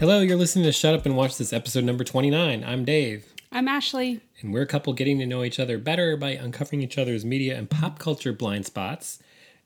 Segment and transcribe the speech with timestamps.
[0.00, 2.64] Hello, you're listening to Shut Up and Watch This, episode number 29.
[2.64, 4.20] I'm Dave, I'm Ashley.
[4.40, 7.56] and we're a couple getting to know each other better by uncovering each other's media
[7.56, 9.18] and pop culture blind spots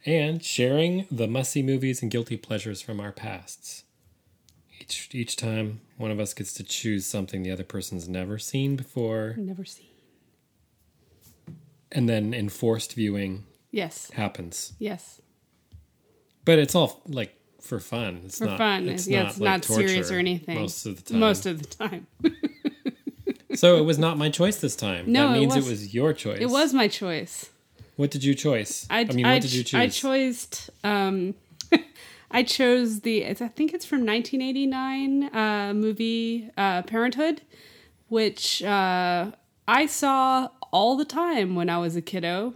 [0.05, 3.85] and sharing the must see movies and guilty pleasures from our pasts.
[4.81, 8.75] Each, each time, one of us gets to choose something the other person's never seen
[8.77, 9.87] before, Never seen.
[11.93, 14.11] and then enforced viewing Yes.
[14.11, 14.73] happens.
[14.79, 15.21] Yes.
[16.45, 18.23] But it's all like for fun.
[18.25, 18.89] It's For not, fun.
[18.89, 20.61] It's yeah, not, it's like, not serious or anything.
[20.61, 21.21] Most of the time.
[21.21, 22.07] Most of the time.
[23.55, 25.11] so it was not my choice this time.
[25.11, 26.39] No, that it means it was- was, your choice.
[26.41, 27.51] It was my choice.
[27.97, 28.87] What did you choice?
[28.91, 29.81] I, mean, I, what did you choose?
[29.81, 30.71] I chose.
[30.83, 31.35] Um,
[32.31, 33.23] I chose the.
[33.23, 37.43] It's, I think it's from 1989 uh, movie uh, Parenthood,
[38.09, 39.31] which uh,
[39.69, 42.55] I saw all the time when I was a kiddo.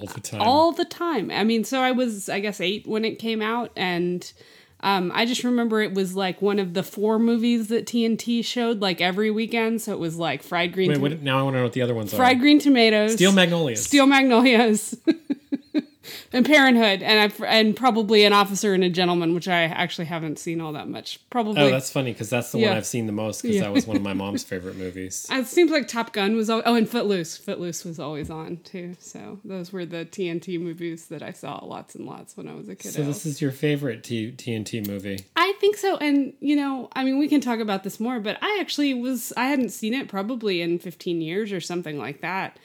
[0.00, 0.40] All the time.
[0.42, 1.30] all the time.
[1.30, 4.30] I mean, so I was, I guess, eight when it came out, and
[4.80, 8.80] um, I just remember it was like one of the four movies that TNT showed
[8.80, 9.80] like every weekend.
[9.80, 11.72] So it was like fried green, Wait, tom- what, now I want to know what
[11.72, 12.24] the other ones fried are.
[12.32, 13.84] Fried Green tomatoes, Steel Magnolias.
[13.84, 14.96] steel magnolias.
[16.32, 20.38] And Parenthood, and I and probably an officer and a gentleman, which I actually haven't
[20.38, 21.20] seen all that much.
[21.30, 22.68] Probably, Oh, that's funny because that's the Yeah.
[22.68, 23.62] one I've seen the most because Yeah.
[23.62, 25.26] that was one of my mom's favorite movies.
[25.30, 26.50] it seems like Top Gun was.
[26.50, 27.36] al- Oh, and Footloose.
[27.36, 28.96] Footloose was always on too.
[28.98, 32.68] So those were the TNT movies that I saw lots and lots when I was
[32.68, 32.92] a kid.
[32.92, 35.20] So this is your favorite T- TNT movie?
[35.36, 35.96] I think so.
[35.98, 39.32] And, you know, I mean, we can talk about this more, but I actually was,
[39.36, 42.58] I hadn't seen it probably in 15 years or something like that.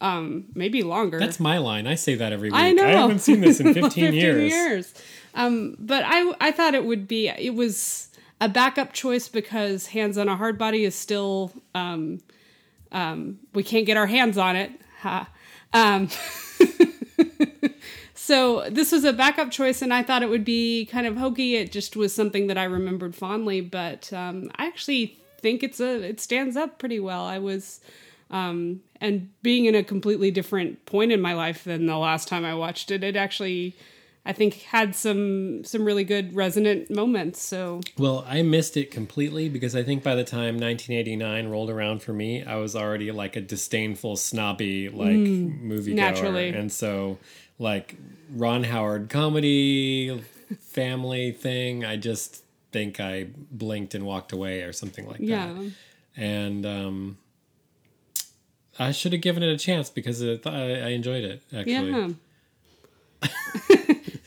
[0.00, 1.18] Um, maybe longer.
[1.18, 1.86] That's my line.
[1.86, 2.58] I say that every week.
[2.58, 2.84] I know.
[2.84, 4.52] I haven't seen this in 15, 15 years.
[4.52, 4.94] years.
[5.34, 8.08] Um, but I, I thought it would be, it was
[8.40, 12.20] a backup choice because Hands on a Hard Body is still, um,
[12.92, 14.70] um, we can't get our hands on it.
[15.00, 15.28] Ha.
[15.72, 16.08] Um,
[18.14, 21.56] so this was a backup choice, and I thought it would be kind of hokey.
[21.56, 26.02] It just was something that I remembered fondly, but um, I actually think it's a
[26.02, 27.24] it stands up pretty well.
[27.24, 27.80] I was,
[28.30, 32.44] um, and being in a completely different point in my life than the last time
[32.44, 33.76] I watched it, it actually.
[34.28, 37.40] I think had some some really good resonant moments.
[37.40, 42.02] So Well, I missed it completely because I think by the time 1989 rolled around
[42.02, 46.48] for me, I was already like a disdainful, snobby like movie Mm, naturally.
[46.48, 47.18] and so
[47.60, 47.94] like
[48.32, 50.24] Ron Howard comedy
[50.58, 51.84] family thing.
[51.84, 55.72] I just think I blinked and walked away or something like yeah, that.
[56.16, 57.18] And um,
[58.78, 61.72] I should have given it a chance because it, I, I enjoyed it actually.
[61.90, 62.08] yeah.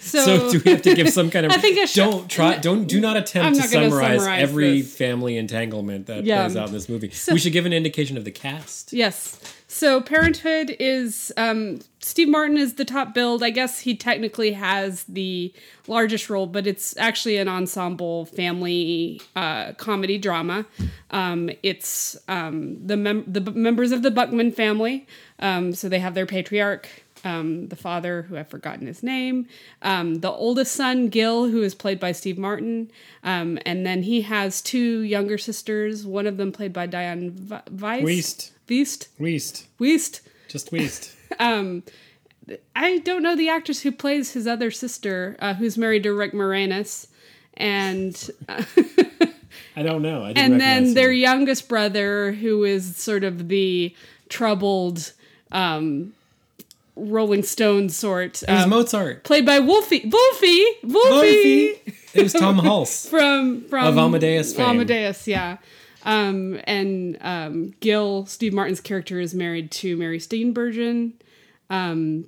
[0.02, 1.52] So, do we have to give some kind of?
[1.56, 2.58] I think I should- don't try.
[2.58, 4.96] Don't do not attempt to not summarize, summarize every this.
[4.96, 6.46] family entanglement that Yeah.
[6.46, 7.12] plays out in this movie.
[7.32, 8.92] we should give an indication of the cast.
[8.94, 9.40] Yes.
[9.68, 13.44] So Parenthood is um, Steve Martin is the top build.
[13.44, 15.54] I guess he technically has the
[15.88, 20.66] largest role, but it's actually an ensemble family uh, comedy drama.
[21.12, 25.08] Um, it's um, the mem- the b- members of the Buckman family.
[25.40, 26.88] Um, so they have their patriarch.
[27.26, 29.46] Um, the father, who I've forgotten his name,
[29.82, 32.90] um, the oldest son, Gil, who is played by Steve Martin,
[33.26, 36.06] um, and then he has two younger sisters.
[36.06, 38.04] One of them played by Diane Weiss.
[38.06, 39.10] Weast, Beast.
[39.20, 40.22] Weast, Weast.
[40.48, 41.14] just Weast.
[41.40, 41.84] Um,
[42.76, 46.34] I don't know the actress who plays his other sister, uh, who's married to Rick
[46.34, 47.06] Moranis,
[47.56, 48.64] and uh,
[49.76, 50.24] I don't know.
[50.24, 51.18] I didn't and then recognize their him.
[51.20, 53.94] youngest brother, who is sort of the
[54.30, 55.14] troubled
[55.52, 56.14] um,
[56.96, 59.24] Rolling Stone sort, It was um, Mozart.
[59.24, 60.10] played by Wolfie.
[60.12, 60.66] Wolfie.
[60.84, 61.10] Wolfie.
[61.12, 61.82] Wolfie.
[62.16, 63.08] It was Tom Hulce.
[63.08, 64.66] from from Of Amadeus fame.
[64.72, 65.58] Amadeus, yeah.
[66.04, 71.14] Um, and um, Gil, Steve Martin's character, is married to Mary Steenburgen.
[71.70, 72.26] Um,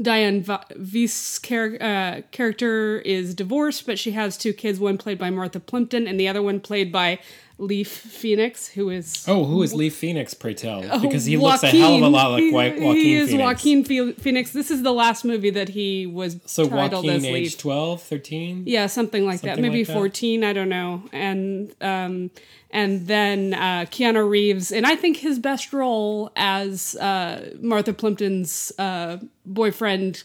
[0.00, 4.78] Diane Weiss' char- uh, character is divorced, but she has two kids.
[4.78, 7.18] One played by Martha Plimpton, and the other one played by
[7.58, 10.34] Leaf Phoenix, who is Oh, who is Lee Phoenix?
[10.34, 13.14] Pray tell, because he looks a hell of a lot like He- Wa- Joaquin He
[13.14, 13.42] is Phoenix.
[13.64, 14.50] Joaquin Phoenix.
[14.50, 17.58] This is the last movie that he was So titled Joaquin, as age Leaf.
[17.58, 18.64] 12, 13?
[18.66, 19.58] Yeah, something like that.
[19.58, 19.94] Maybe like that.
[19.94, 21.04] 14, I don't know.
[21.14, 22.30] And um
[22.70, 28.72] and then uh Keanu Reeves and I think his best role as uh Martha Plimpton's
[28.78, 30.24] uh boyfriend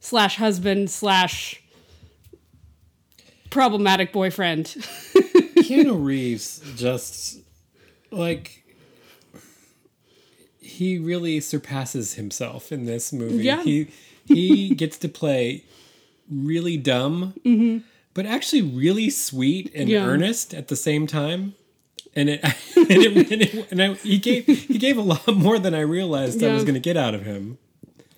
[0.00, 1.62] slash husband slash
[3.50, 4.66] problematic boyfriend.
[5.56, 7.40] Keanu Reeves just
[8.10, 8.64] like
[10.60, 13.44] he really surpasses himself in this movie.
[13.44, 13.62] Yeah.
[13.62, 13.88] He
[14.26, 15.64] he gets to play
[16.30, 17.34] really dumb,
[18.14, 19.88] but actually really sweet and.
[19.88, 20.04] Yeah.
[20.04, 21.54] earnest at the same time.
[22.14, 22.42] And it
[22.76, 25.80] and, it, and, it, and I, he gave he gave a lot more than I
[25.80, 27.58] realized I was going to get out of him.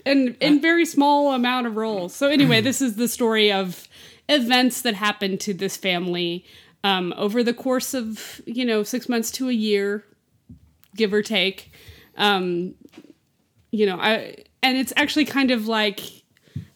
[0.06, 2.14] and in very small amount of roles.
[2.14, 3.86] So anyway, this is the story of
[4.28, 6.44] events that happened to this family
[6.84, 10.04] um, over the course of you know six months to a year,
[10.96, 11.72] give or take.
[12.16, 12.74] Um,
[13.70, 16.00] you know, I and it's actually kind of like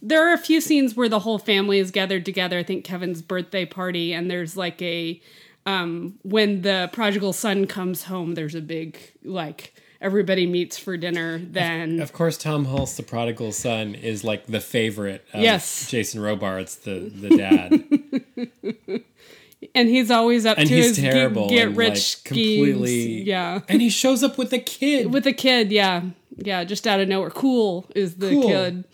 [0.02, 2.58] there are a few scenes where the whole family is gathered together.
[2.58, 5.20] I think Kevin's birthday party, and there's like a
[5.66, 8.34] um, when the prodigal son comes home.
[8.34, 11.38] There's a big like everybody meets for dinner.
[11.38, 15.24] Then Of course, Tom Hulce, the prodigal son, is like the favorite.
[15.32, 15.90] Of Yes.
[15.90, 19.02] Jason Robards, the the dad,
[19.74, 23.22] and he's always up and to he's his get- terrible, get, and, rich like, completely.
[23.22, 25.12] Yeah, and he shows up with a kid.
[25.12, 25.72] with a kid.
[25.72, 26.02] Yeah,
[26.36, 27.30] yeah, just out of nowhere.
[27.30, 28.42] Cool is the Cool.
[28.48, 28.84] kid.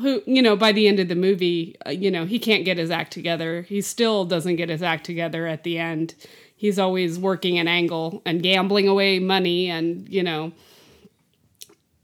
[0.00, 2.78] Who you know by the end of the movie, uh, you know he can't get
[2.78, 3.62] his act together.
[3.62, 6.14] He still doesn't get his act together at the end.
[6.56, 10.52] He's always working an angle and gambling away money, and you know,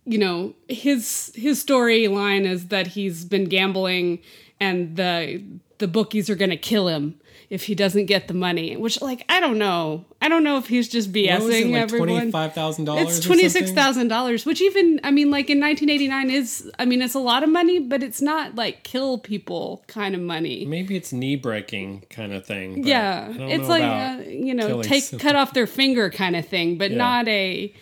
[0.05, 4.19] you know his his storyline is that he's been gambling,
[4.61, 5.43] and the
[5.79, 8.77] the bookies are going to kill him if he doesn't get the money.
[8.77, 10.05] Which, like, I don't know.
[10.21, 12.09] I don't know if he's just BSing what it, like everyone.
[12.09, 13.19] twenty five thousand dollars?
[13.19, 16.71] It's twenty six thousand dollars, which even I mean, like in nineteen eighty nine is
[16.79, 20.21] I mean, it's a lot of money, but it's not like kill people kind of
[20.21, 20.65] money.
[20.65, 22.85] Maybe it's knee breaking kind of thing.
[22.87, 26.91] yeah, it's like uh, you know, take cut off their finger kind of thing, but
[26.91, 26.97] Yeah.
[26.97, 27.73] not a.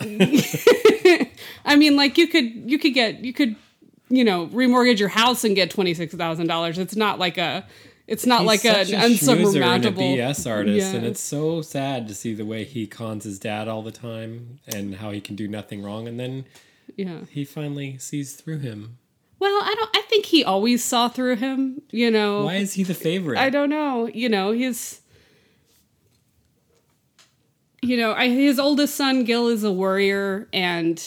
[1.64, 3.56] I mean, like you could you could get you could
[4.08, 6.78] you know remortgage your house and get twenty six thousand dollars.
[6.78, 7.64] It's not like a.
[8.10, 10.96] It's not He's like an such a schmoozer unsurmountable and a BS artist, Yeah.
[10.96, 14.58] and it's so sad to see the way he cons his dad all the time
[14.66, 16.44] and how he can do nothing wrong, and then
[16.96, 17.20] yeah.
[17.30, 18.98] he finally sees through him.
[19.38, 19.96] Well, I don't.
[19.96, 21.82] I think he always saw through him.
[21.92, 23.38] You know, Why is he the favorite?
[23.38, 24.08] I don't know.
[24.08, 25.00] You know, he's.
[27.80, 31.00] You know, I, his oldest son Gil is a warrior, and,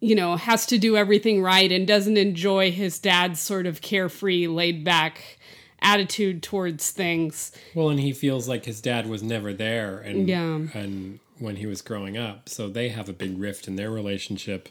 [0.00, 4.48] you know, has to do everything right and doesn't enjoy his dad's sort of carefree,
[4.48, 5.38] laid back
[5.82, 7.52] attitude towards things.
[7.74, 10.60] Well, and he feels like his dad was never there, and Yeah.
[10.74, 14.68] and when he was growing up, so they have a big rift in their relationship.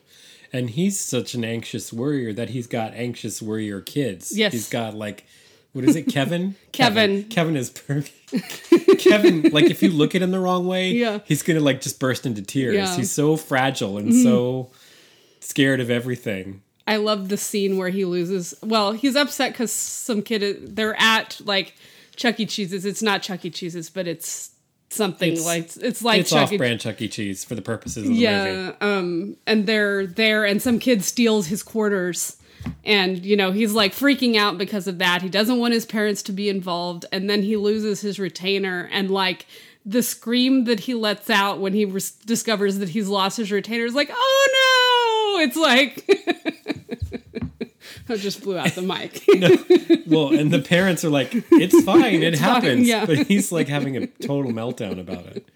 [0.54, 4.38] And he's such an anxious worrier that he's got anxious worrier kids.
[4.38, 4.52] Yes.
[4.54, 5.26] he's got like,
[5.74, 6.56] what is it, Kevin?
[6.74, 7.24] Kevin.
[7.26, 9.00] Kevin is perfect.
[9.00, 11.20] Kevin, like if you look at him the wrong way, Yeah.
[11.26, 12.76] he's gonna like just burst into tears.
[12.76, 12.86] Yeah.
[12.88, 12.98] Mm-hmm.
[12.98, 14.72] He's so fragile and so
[15.40, 16.62] scared of everything.
[16.88, 18.54] I love the scene where he loses.
[18.64, 21.76] Well, he's upset because some kid they're at like
[22.16, 22.46] Chuck E.
[22.46, 22.86] Cheese's.
[22.86, 23.50] It's not Chuck E.
[23.50, 24.52] Cheese's, but it's
[24.90, 26.56] something It's- like it's like it's Chuck E.
[26.56, 27.08] off-brand Chuck E.
[27.08, 28.22] Cheese for the purposes of the movie.
[28.22, 32.36] Yeah, um, and they're there, and some kid steals his quarters,
[32.84, 35.22] and you know he's like freaking out because of that.
[35.22, 39.10] He doesn't want his parents to be involved, and then he loses his retainer, and
[39.10, 39.46] like
[39.86, 43.86] the scream that he lets out when he res- discovers that he's lost his retainer
[43.86, 45.44] is like, oh no!
[45.44, 46.06] It's like.
[48.10, 49.24] I just blew out the mic.
[50.08, 53.06] Well, and the parents are like, "It's fine, it fine, happens," yeah.
[53.06, 55.48] but he's like having a total meltdown about it.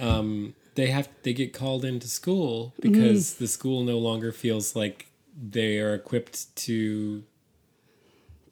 [0.00, 3.44] Um, they have they get called into school because Mm-hmm.
[3.44, 7.24] the school no longer feels like they are equipped to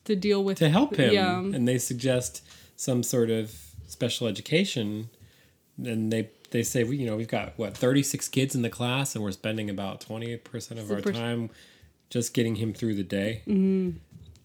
[0.05, 1.38] to deal with to help him, Yeah.
[1.38, 2.43] and they suggest
[2.75, 3.55] some sort of
[3.88, 5.08] special education.
[5.85, 9.14] And they they say, you know, we've got what thirty six kids in the class,
[9.14, 11.50] and we're spending about twenty percent of our time
[12.11, 13.42] just getting him through the day.
[13.47, 13.99] Mm-hmm.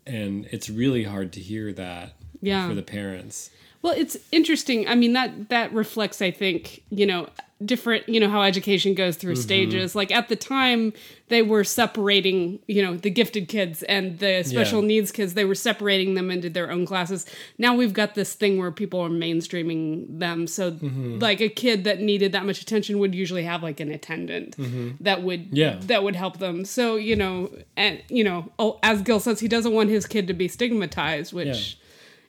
[0.06, 2.68] And it's really hard to hear that Yeah.
[2.68, 3.50] for the parents.
[3.84, 4.88] Well, it's interesting.
[4.88, 7.28] I mean that that reflects, I think, you know,
[7.64, 9.42] different, you know, how education goes through mm-hmm.
[9.42, 9.96] stages.
[9.96, 10.92] Like at the time,
[11.30, 14.88] they were separating, you know, the gifted kids and the special Yeah.
[14.88, 15.34] needs kids.
[15.34, 17.26] They were separating them into their own classes.
[17.58, 20.48] Now we've got this thing where people are mainstreaming them.
[20.48, 21.20] So, mm-hmm.
[21.20, 24.92] like a kid that needed that much attention would usually have like an attendant mm-hmm.
[25.02, 25.78] that would Yeah.
[25.88, 26.66] that would help them.
[26.66, 30.28] So, you know, and you know, oh, as Gil says, he doesn't want his kid
[30.28, 31.80] to be stigmatized, which Yeah.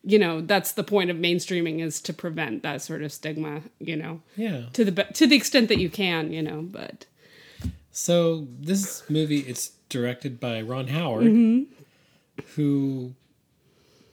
[0.06, 3.96] You know that's the point of mainstreaming is to prevent that sort of stigma you
[3.96, 4.66] know Yeah.
[4.74, 7.06] to the to the extent that you can you know but
[7.92, 12.42] So this movie it's directed by Ron Howard, Mm-hmm.
[12.56, 13.14] who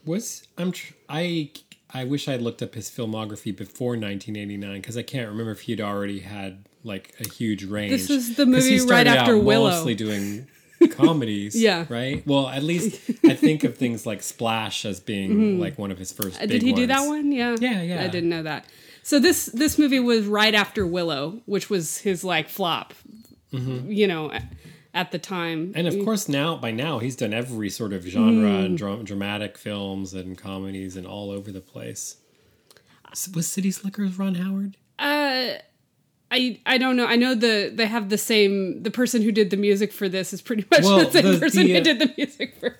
[0.05, 1.51] was I'm tr- I
[1.93, 5.81] I wish I looked up his filmography before 1989 because I can't remember if he'd
[5.81, 7.91] already had like a huge range.
[7.91, 9.69] This is the movie right after Willow.
[9.71, 10.47] Mostly doing
[10.89, 11.85] comedies, Yeah.
[11.89, 12.25] right.
[12.25, 16.11] Well, at least I think of things like Splash as being like one of his
[16.11, 16.41] first.
[16.41, 18.01] Uh, did he do that one yeah Yeah, yeah.
[18.03, 18.65] i didn't know that
[19.03, 22.93] so this this movie was right after willow which was his like flop
[23.51, 24.31] you know
[24.93, 25.77] at, the time Mm-hmm.
[25.77, 28.65] And of course, now by now he's done every sort of genre Mm.
[28.65, 32.17] and dra- dramatic films and comedies and all over the place.
[33.35, 34.77] Was City Slickers Ron Howard?
[34.99, 35.53] uh
[36.31, 37.05] I I don't know.
[37.05, 38.83] I know the they have the same.
[38.83, 41.39] The person who did the music for this is pretty much Well, the same the-
[41.39, 42.77] person the, uh, who did the music for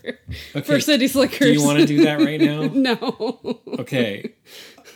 [0.56, 1.40] Okay, for City Slickers.
[1.40, 2.62] Do you want to do that right now?
[2.74, 3.60] no.
[3.80, 4.32] Okay.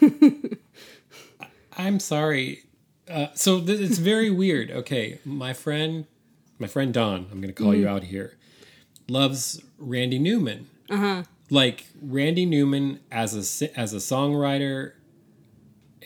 [1.77, 2.63] I'm sorry.
[3.09, 4.71] Uh, so th- it's very weird.
[4.71, 6.05] Okay, my friend,
[6.57, 8.37] my friend Don, I'm going to call you out here,
[9.07, 10.67] loves Randy Newman.
[10.89, 11.23] Uh huh.
[11.51, 14.93] Like Randy Newman as a as a songwriter,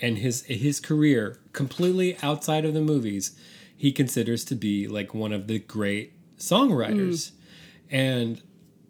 [0.01, 3.38] and his his career completely outside of the movies,
[3.75, 7.32] he considers to be like one of the great songwriters,
[7.89, 8.41] and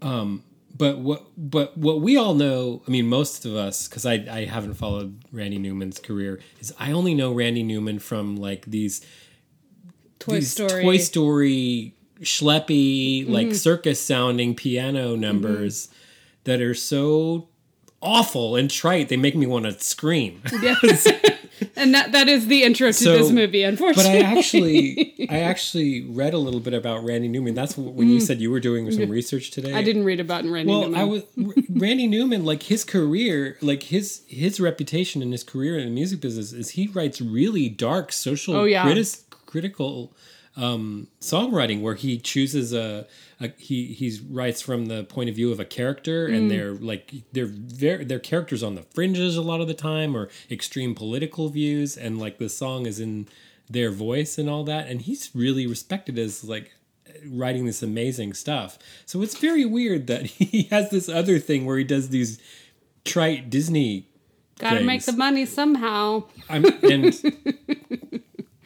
[0.02, 0.44] um,
[0.76, 4.46] but what but what we all know, I mean, most of us, because I I
[4.46, 9.02] haven't followed Randy Newman's career, is I only know Randy Newman from like these
[10.20, 10.84] Toy these Story.
[10.84, 15.90] Toy Story schleppy, like circus sounding piano numbers
[16.44, 17.49] that are so
[18.02, 19.10] awful and trite.
[19.10, 20.42] They make me want to scream.
[20.62, 21.08] Yes.
[21.76, 24.22] and that that is the intro to So- this movie, unfortunately.
[24.22, 24.26] But.
[24.30, 27.54] I actually, I actually read a little bit about Randy Newman.
[27.54, 29.72] That's wh- when you said you were doing some research today.
[29.72, 29.76] Mm.
[29.76, 31.00] I didn't read about Randy Well, Newman.
[31.00, 31.24] I was
[31.70, 32.46] Randy Newman.
[32.46, 36.72] Like his career, like his his reputation in his career in the music business is
[36.72, 38.86] he writes really dark social Oh, yeah.
[39.46, 40.14] critical
[40.56, 43.06] um, songwriting where he chooses a,
[43.42, 46.36] a he he writes from the point of view of a character Mm.
[46.38, 50.16] and they're like they're very they're characters on the fringes a lot of the time
[50.16, 53.28] or extreme political views and like the song is in
[53.70, 56.72] their voice and all that and he's really respected as like
[57.28, 61.78] writing this amazing stuff so it's very weird that he has this other thing where
[61.78, 62.40] he does these
[63.06, 64.06] trite disney
[64.60, 66.24] Gotta make the money somehow.
[66.50, 67.16] I'm, and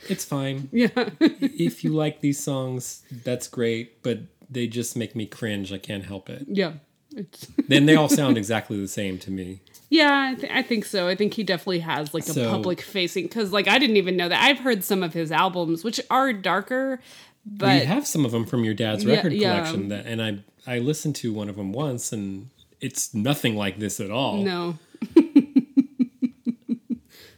[0.09, 0.87] it's fine Yeah.
[1.19, 4.19] if you like these songs, that's great, but
[4.53, 5.71] they just make me cringe.
[5.73, 6.45] I can't help it.
[6.47, 6.73] Yeah.
[7.15, 9.59] It's, Then they all sound exactly the same to me.
[9.89, 11.07] yeah, I, th- I think so.
[11.07, 14.17] I think he definitely has like a So- public facing because, like, I didn't even
[14.17, 14.41] know that.
[14.43, 16.99] I've heard some of his albums, which are darker,
[17.45, 19.57] we but have some of them from your dad's Yeah, record yeah.
[19.57, 22.49] collection, that, and I I listened to one of them once, and
[22.81, 24.37] it's nothing like this at all.
[24.41, 24.77] no.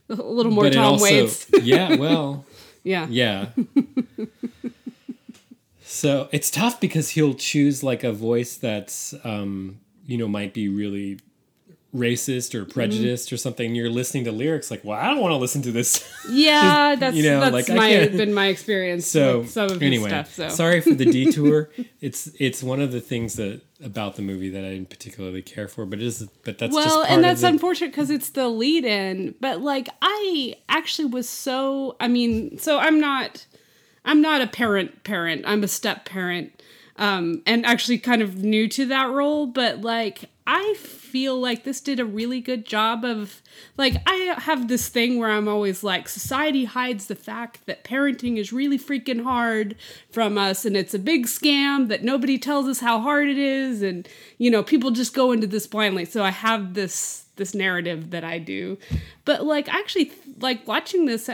[0.09, 1.47] a little more but Tom also, Waits.
[1.63, 2.45] yeah, well,
[2.83, 3.07] Yeah.
[3.09, 3.47] yeah.
[5.95, 10.67] So it's tough because he'll choose like a voice that's um, you know might be
[10.67, 11.19] really
[11.95, 13.73] racist or prejudiced or something.
[13.73, 16.11] You're listening to lyrics like, well, I don't want to listen to this.
[16.27, 19.81] Yeah, that's You know, that's like, I my been my experience so with some of
[19.81, 20.33] anyway, stuff.
[20.33, 21.69] So sorry for the detour.
[22.01, 25.67] it's it's one of the things that about the movie that I didn't particularly care
[25.67, 28.47] for, but it is but that's just well, and that's the, unfortunate because it's the
[28.47, 29.35] lead in.
[29.39, 31.95] But like, I actually was so.
[31.99, 33.45] I mean, so I'm not.
[34.05, 35.03] I'm not a parent.
[35.03, 35.43] Parent.
[35.45, 36.61] I'm a step parent.
[36.97, 41.81] Um, and actually kind of new to that role, but like I feel like this
[41.81, 43.41] did a really good job of
[43.77, 48.37] like I have this thing where I'm always like society hides the fact that parenting
[48.37, 49.75] is really freaking hard
[50.11, 53.81] from us and it's a big scam that nobody tells us how hard it is
[53.81, 54.07] and
[54.37, 56.05] you know people just go into this blindly.
[56.05, 58.77] So I have this this narrative that I do.
[59.25, 61.29] But like actually like watching this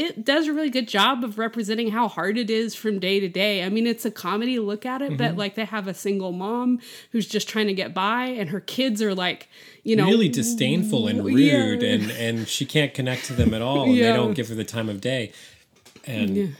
[0.00, 3.28] it does a really good job of representing how hard it is from day to
[3.28, 3.62] day.
[3.64, 5.16] I mean, it's a comedy look at it, Mm-hmm.
[5.18, 6.80] but like they have a single mom
[7.12, 9.48] who's just trying to get by, and her kids are like,
[9.84, 11.88] you know, really disdainful and rude Yeah.
[11.94, 14.10] and and she can't connect to them at all and Yeah.
[14.12, 15.32] they don't give her the time of day
[16.06, 16.56] and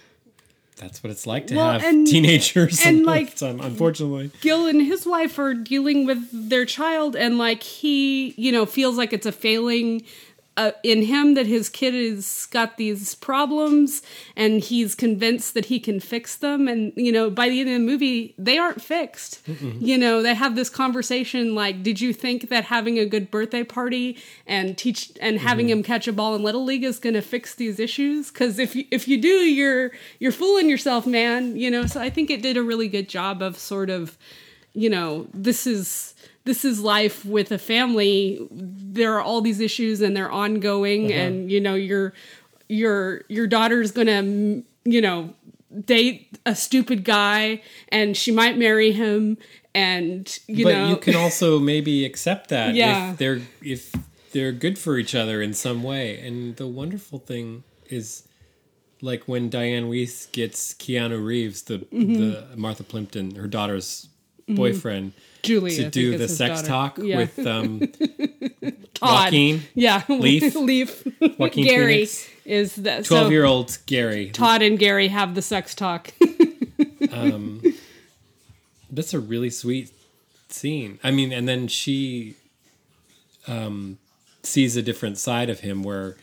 [0.76, 4.80] that's what it's like to Well, have and- teenagers and, like- some- unfortunately Gil and
[4.80, 9.26] his wife are dealing with their child, and like he, you know, feels like it's
[9.26, 10.02] a failing
[10.60, 14.02] uh, in him that his kid has got these problems,
[14.36, 16.68] and he's convinced that he can fix them.
[16.68, 19.40] And you know, by the end of the movie, they aren't fixed.
[19.80, 23.64] You know, they have this conversation like, "Did you think that having a good birthday
[23.64, 27.22] party and teach and having him catch a ball in little league is going to
[27.22, 28.30] fix these issues?
[28.30, 31.56] Because if you, if you do, you're you're fooling yourself, man.
[31.56, 34.18] You know." So I think it did a really good job of sort of
[34.74, 36.14] you know this is
[36.44, 41.50] this is life with a family there are all these issues and they're ongoing and
[41.50, 42.12] you know your
[42.68, 44.22] your your daughter's gonna
[44.84, 45.32] you know
[45.84, 49.36] date a stupid guy and she might marry him
[49.74, 53.12] and you but know you can also maybe accept that Yeah.
[53.12, 53.92] if they're if
[54.32, 58.24] they're good for each other in some way and the wonderful thing is
[59.02, 62.14] like when Diane Weiss gets Keanu Reeves the Mm-hmm.
[62.14, 64.08] the Martha Plimpton her daughter's
[64.48, 66.68] boyfriend Julie, to think do the sex daughter.
[66.68, 67.16] talk Yeah.
[67.18, 67.80] with um
[68.94, 69.24] Todd.
[69.26, 70.54] Joaquin yeah Leaf.
[70.54, 71.06] leaf
[71.38, 72.28] Joaquin gary Phoenix.
[72.44, 76.10] is that 12 so year old Gary todd and gary have the sex talk
[77.12, 77.62] um,
[78.90, 79.90] that's a really sweet
[80.48, 80.98] scene.
[81.04, 82.34] I mean, and then she
[83.46, 83.98] um,
[84.42, 86.16] sees a different side of him where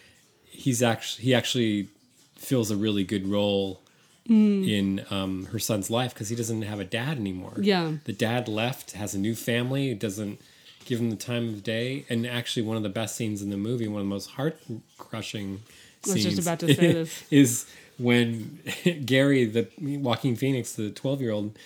[0.49, 1.87] he's actually he actually
[2.35, 3.81] fills a really good role
[4.29, 7.53] in um, her son's life because he doesn't have a dad anymore.
[7.59, 7.93] Yeah.
[8.05, 10.41] the dad left, has a new family, doesn't
[10.85, 13.57] give him the time of day, and actually one of the best scenes in the
[13.57, 14.59] movie, one of the most heart
[14.97, 15.61] crushing
[16.05, 17.23] I was scenes, just about to say this.
[17.31, 17.65] is
[17.97, 18.59] when
[19.05, 21.57] Gary, the Joaquin Phoenix, the twelve year old,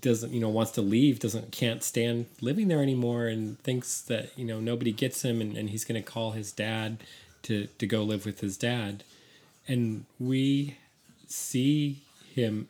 [0.00, 4.36] doesn't you know wants to leave, doesn't can't stand living there anymore, and thinks that
[4.36, 6.98] you know nobody gets him, and, and he's going to call his dad
[7.42, 9.04] to to go live with his dad,
[9.66, 10.76] and we
[11.28, 12.02] see
[12.36, 12.68] him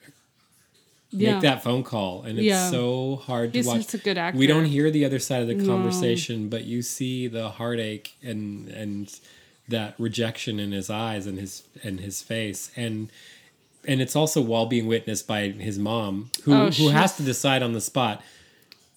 [1.10, 1.34] Yeah.
[1.34, 2.22] make that phone call.
[2.22, 2.70] And it's Yeah.
[2.70, 3.84] so hard to He's watch.
[3.84, 4.38] such a good actor.
[4.38, 8.68] we don't hear the other side of the conversation but you see the heartache and
[8.68, 9.12] and
[9.68, 12.70] that rejection in his eyes and his and his face.
[12.76, 13.10] And
[13.88, 17.62] and it's also while being witnessed by his mom who Oh, who has to decide
[17.62, 18.22] on the spot.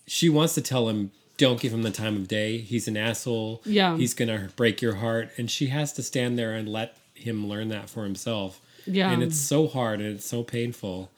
[0.08, 2.58] She wants to tell him don't give him the time of day.
[2.58, 3.62] He's an asshole.
[3.66, 3.96] Yeah.
[3.98, 5.30] he's gonna break your heart.
[5.38, 8.60] And she has to stand there and let him learn that for himself
[8.90, 9.12] Yeah.
[9.12, 11.10] and it's so hard and it's so painful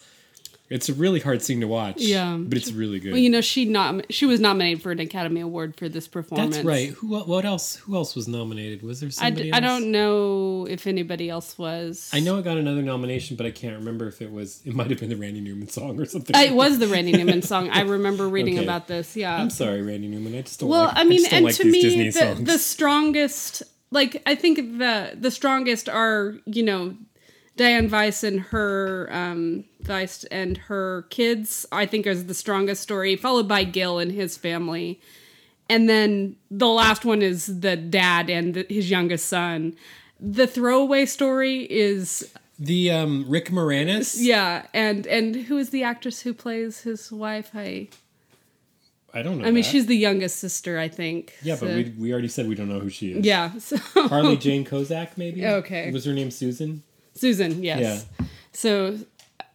[0.70, 2.38] it's a really hard scene to watch Yeah.
[2.40, 5.42] but it's really good Well, you know, she not she was nominated for an Academy
[5.42, 6.56] Award for this performance.
[6.56, 9.64] that's right who what else who else was nominated was there somebody d- I else?
[9.66, 12.10] I don't know if anybody else was.
[12.14, 14.62] I know it got another nomination, but I can't remember if it was.
[14.64, 16.34] It might have been the Randy Newman song or something.
[16.36, 17.70] It was the Randy Newman song.
[17.70, 18.64] I remember reading Okay.
[18.64, 19.18] about this.
[19.18, 19.36] Yeah.
[19.36, 20.34] I'm sorry, Randy Newman.
[20.36, 20.70] I just don't.
[20.70, 24.78] Well, like, I mean, don't and like to me, the, the strongest, like I think
[24.78, 26.96] the the strongest are you know
[27.62, 31.64] Diane Weiss and her um, Weiss and her kids.
[31.72, 35.00] I think is the strongest story, followed by Gil and his family,
[35.70, 39.76] and then the last one is the dad and the, his youngest son.
[40.20, 44.18] The throwaway story is the um, Rick Moranis.
[44.20, 47.52] yeah, and and who is the actress who plays his wife?
[47.54, 47.90] I
[49.14, 49.44] I don't know.
[49.46, 49.70] I mean, that.
[49.70, 51.36] she's the youngest sister, I think.
[51.44, 53.24] yeah, but we we already said we don't know who she is.
[53.24, 53.52] yeah.
[53.60, 53.78] So
[54.08, 55.46] Harley Jane Kozak, maybe.
[55.46, 55.92] Okay.
[55.92, 56.82] Was her name Susan?
[57.14, 58.06] Susan, yes.
[58.54, 58.98] So,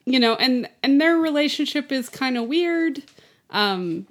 [0.04, 3.02] you know, and and their relationship is kind of weird.
[3.50, 4.06] Um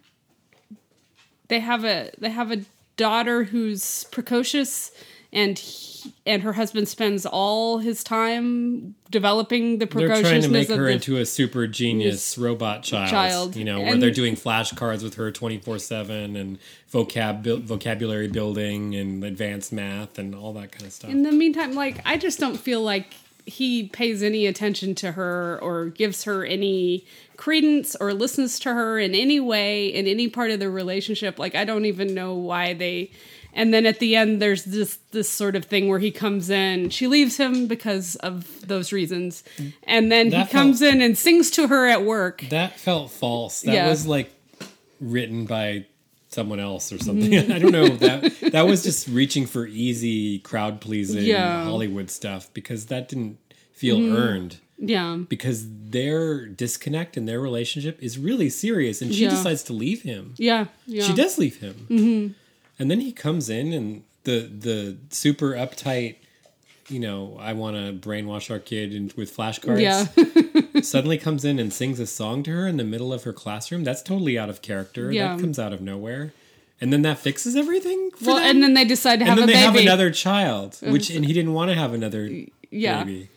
[1.48, 2.62] they have a they have a
[2.98, 4.92] daughter who's precocious
[5.34, 10.22] and he, and her husband spends all his time developing the precociousness.
[10.22, 13.10] They're trying to make her into a super genius robot child.
[13.10, 13.56] child.
[13.56, 16.58] You know, where they're doing flashcards with her twenty four seven and
[16.92, 21.10] vocab bu- vocabulary building and advanced math and all that kind of stuff.
[21.12, 23.14] in the meantime like i just don't feel like
[23.46, 27.06] he pays any attention to her or gives her any
[27.38, 31.54] credence or listens to her in any way in any part of the relationship like
[31.54, 33.12] i don't even know why they
[33.54, 36.90] and then at the end there's this this sort of thing where he comes in
[36.90, 39.44] she leaves him because of those reasons
[39.84, 43.12] and then That he comes felt- in and sings to her at work That felt
[43.12, 43.62] false.
[43.62, 43.90] That Yeah.
[43.90, 44.32] was like
[45.02, 45.86] written by
[46.36, 47.34] someone else or something.
[47.56, 47.88] I don't know.
[47.88, 48.20] That
[48.56, 51.64] that was just reaching for easy crowd pleasing Yeah.
[51.64, 53.38] Hollywood stuff because that didn't
[53.82, 54.16] feel Mm-hmm.
[54.26, 54.54] earned.
[54.78, 55.60] yeah Because
[55.98, 59.32] their disconnect and their relationship is really serious, and she Yeah.
[59.36, 60.24] decides to leave him.
[60.50, 62.24] yeah yeah She does leave him, mm-hmm.
[62.80, 63.88] and then he comes in, and
[64.30, 64.78] the the
[65.24, 66.16] super uptight,
[66.94, 67.20] you know,
[67.50, 70.06] I want to brainwash our kid and with flashcards yeah
[70.84, 73.84] suddenly comes in and sings a song to her in the middle of her classroom.
[73.84, 75.12] That's totally out of character.
[75.12, 75.36] Yeah.
[75.36, 76.34] That comes out of nowhere.
[76.82, 78.46] And then that fixes everything for well them?
[78.48, 81.10] and then they decide to have and then a they baby have another child, which
[81.10, 82.30] and he didn't want to have another
[82.70, 83.30] yeah baby.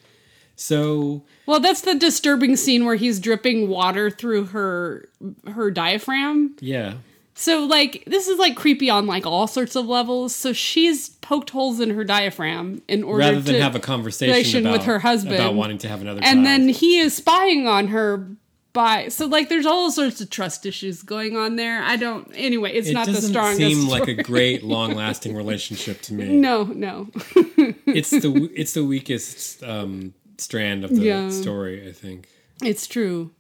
[0.57, 5.09] So Well, that's the disturbing scene where he's dripping water through her
[5.47, 6.57] her diaphragm.
[6.61, 6.95] yeah.
[7.41, 10.35] So like this is like creepy on like all sorts of levels.
[10.35, 14.67] So she's poked holes in her diaphragm in order Rather than to have a conversation
[14.67, 15.37] about, with her husband.
[15.37, 16.47] about wanting to have another and child.
[16.47, 18.29] then he is spying on her
[18.73, 21.81] by so like there's all sorts of trust issues going on there.
[21.81, 23.59] I don't anyway, it's it not the doesn't strongest.
[23.61, 26.29] seem like a great long lasting relationship to me.
[26.29, 27.09] No, no.
[27.87, 31.31] It's the it's the weakest um, strand of the Yeah.
[31.31, 32.29] story, I think.
[32.65, 33.31] It's true.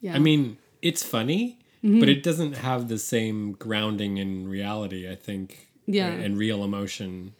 [0.00, 0.14] Yeah.
[0.14, 2.00] I mean, it's funny, Mm-hmm.
[2.00, 5.68] but it doesn't have the same grounding in reality, I think.
[5.86, 6.08] Yeah.
[6.08, 7.34] And real emotion.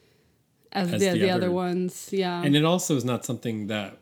[0.70, 2.10] as, as the, the the, other other- ones.
[2.12, 2.42] Yeah.
[2.42, 3.96] And it also is not something that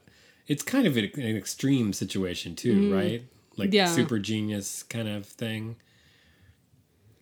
[0.49, 3.23] it's kind of an extreme situation too, right?
[3.57, 3.75] Like Mm-hmm.
[3.77, 3.87] Yeah.
[3.87, 5.77] super genius kind of thing.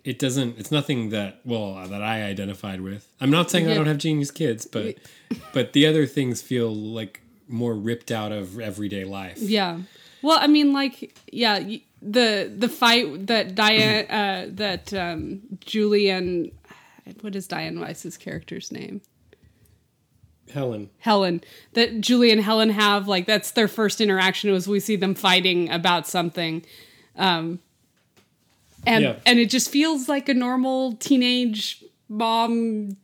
[0.02, 3.06] It doesn't it's nothing that well that I identified with.
[3.20, 4.96] I'm not saying I don't have genius kids, but
[5.52, 9.38] but the other things feel like more ripped out of everyday life.
[9.40, 9.80] Yeah.
[10.22, 11.58] Well, I mean, like, yeah,
[12.02, 16.50] the the fight that Diane, uh, that um, Julian,
[17.20, 19.02] what is Diane Weiss's character's name?
[20.52, 20.90] Helen.
[20.98, 21.42] Helen.
[21.74, 24.50] That Julie and Helen have, like, that's their first interaction.
[24.50, 26.64] Was we see them fighting about something,
[27.16, 27.60] um,
[28.86, 29.16] and Yeah.
[29.26, 32.96] and it just feels like a normal teenage mom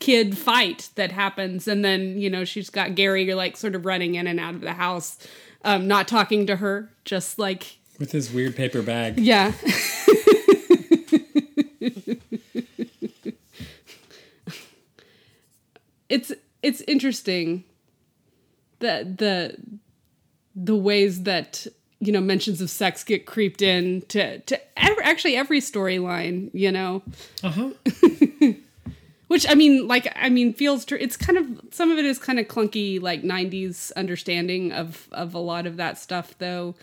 [0.00, 4.16] kid fight that happens and then you know she's got gary like sort of running
[4.16, 5.16] in and out of the house
[5.64, 9.16] um not talking to her just like With his weird paper bag.
[9.16, 9.52] yeah
[16.08, 17.64] it's it's interesting
[18.80, 19.56] that the
[20.54, 21.66] the ways that
[22.00, 26.70] you know mentions of sex get creeped in to to ev- actually every storyline you
[26.72, 27.02] know
[27.42, 27.70] Uh huh.
[29.28, 32.18] which i mean like i mean feels tr- it's kind of some of it is
[32.18, 36.74] kind of clunky like 90s understanding of of a lot of that stuff though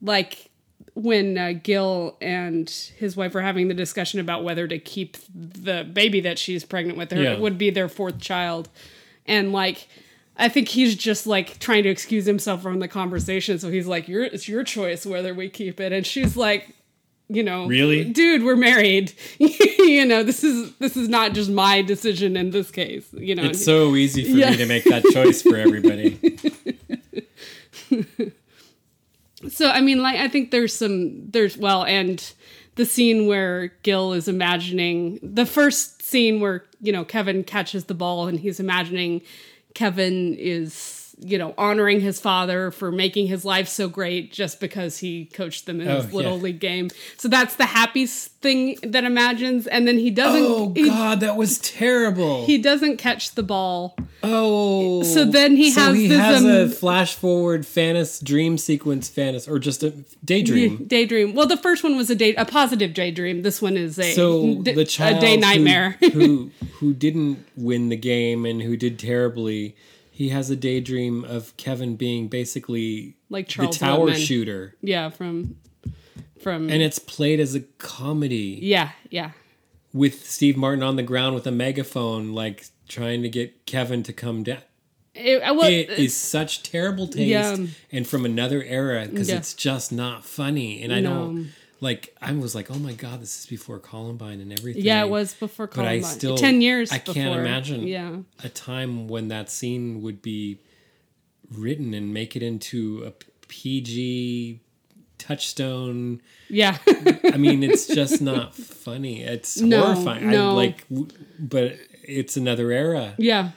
[0.00, 0.50] like
[0.94, 5.84] when uh, gil and his wife are having the discussion about whether to keep the
[5.90, 7.38] baby that she's pregnant with her Yeah.
[7.38, 8.68] would be their fourth child
[9.26, 9.88] and like
[10.36, 13.58] I think he's just like trying to excuse himself from the conversation.
[13.58, 16.70] So he's like, "Your it's your choice whether we keep it." And she's like,
[17.28, 18.02] "You know, Really?
[18.04, 19.12] dude, we're married.
[19.38, 23.06] you know, this is this is not just my decision in this case.
[23.12, 24.50] You know, It's so easy for Yeah.
[24.52, 26.18] me to make that choice for everybody.
[29.48, 32.32] So I mean, like I think there's some there's well, and
[32.76, 37.94] the scene where Gil is imagining the first scene where you know Kevin catches the
[37.94, 39.22] ball and he's imagining
[39.74, 44.98] Kevin is you know honoring his father for making his life so great just because
[44.98, 46.42] he coached them in Oh, his little yeah.
[46.42, 46.90] league game.
[47.16, 50.42] So that's the happy thing that imagines, and then he doesn't.
[50.42, 52.44] Oh he, God, that was terrible.
[52.46, 53.96] he doesn't catch the ball.
[54.22, 58.58] oh, So then he so has he this, has um, a flash forward fantasy dream
[58.58, 59.90] sequence fantasy or just a
[60.24, 60.84] daydream.
[60.86, 61.34] Daydream.
[61.34, 63.42] Well, the first one was a day, a positive daydream.
[63.42, 65.90] This one is a So d- the child a day who- nightmare.
[66.12, 69.76] who who didn't win the game and who did terribly,
[70.22, 74.20] he has a daydream of Kevin being basically Like the tower Whitman.
[74.20, 75.56] shooter, yeah, from
[76.40, 79.30] from and it's played as a comedy yeah, yeah,
[79.92, 84.12] with Steve Martin on the ground with a megaphone, like trying to get Kevin to
[84.12, 84.62] come down.
[85.14, 87.66] It, uh, well, It is uh, such terrible taste Yeah.
[87.90, 89.36] and from another era because Yeah.
[89.36, 90.82] it's just not funny.
[90.82, 91.10] And I No.
[91.10, 91.48] don't
[91.82, 92.16] like.
[92.22, 94.82] I was like, oh my god, this is before Columbine and everything.
[94.84, 96.10] yeah, it was before But I Columbine.
[96.18, 96.90] still ten years.
[96.90, 100.58] I can't imagine Yeah, a time when that scene would be
[101.50, 103.12] written and make it into a
[103.48, 104.60] PG
[105.18, 106.20] touchstone.
[106.48, 106.78] yeah,
[107.32, 109.22] I mean, it's just not funny.
[109.22, 110.28] It's No, horrifying.
[110.30, 113.14] I like, w- but it's another era.
[113.18, 113.50] yeah,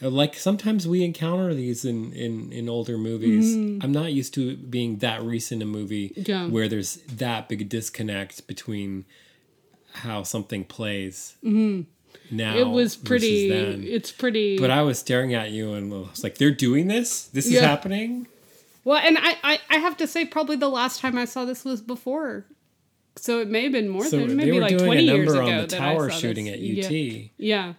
[0.00, 3.54] Like sometimes we encounter these in in in older movies.
[3.82, 6.30] I'm not used to it being that recent a movie Mm-hmm.
[6.30, 6.46] Yeah.
[6.48, 9.06] where there's that big disconnect between
[9.92, 11.36] how something plays.
[11.42, 12.58] Now Mm-hmm.
[12.58, 13.48] it was pretty.
[13.48, 13.84] then.
[13.86, 14.58] It's pretty.
[14.58, 17.26] But I was staring at you and I was like, "They're doing this.
[17.28, 18.26] This is happening."
[18.84, 21.64] well, and I, I I have to say, probably the last time I saw this
[21.64, 22.44] was before.
[23.18, 25.14] So it may have been more So than they maybe were like doing twenty a
[25.14, 26.54] years number ago on the that I tower shooting this.
[26.54, 26.82] at Yeah.
[27.38, 27.72] Yeah.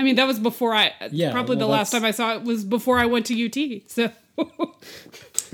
[0.00, 0.92] I mean, that was before I.
[1.10, 3.82] Yeah, probably the last time I saw it was before I went to UT.
[3.90, 4.10] So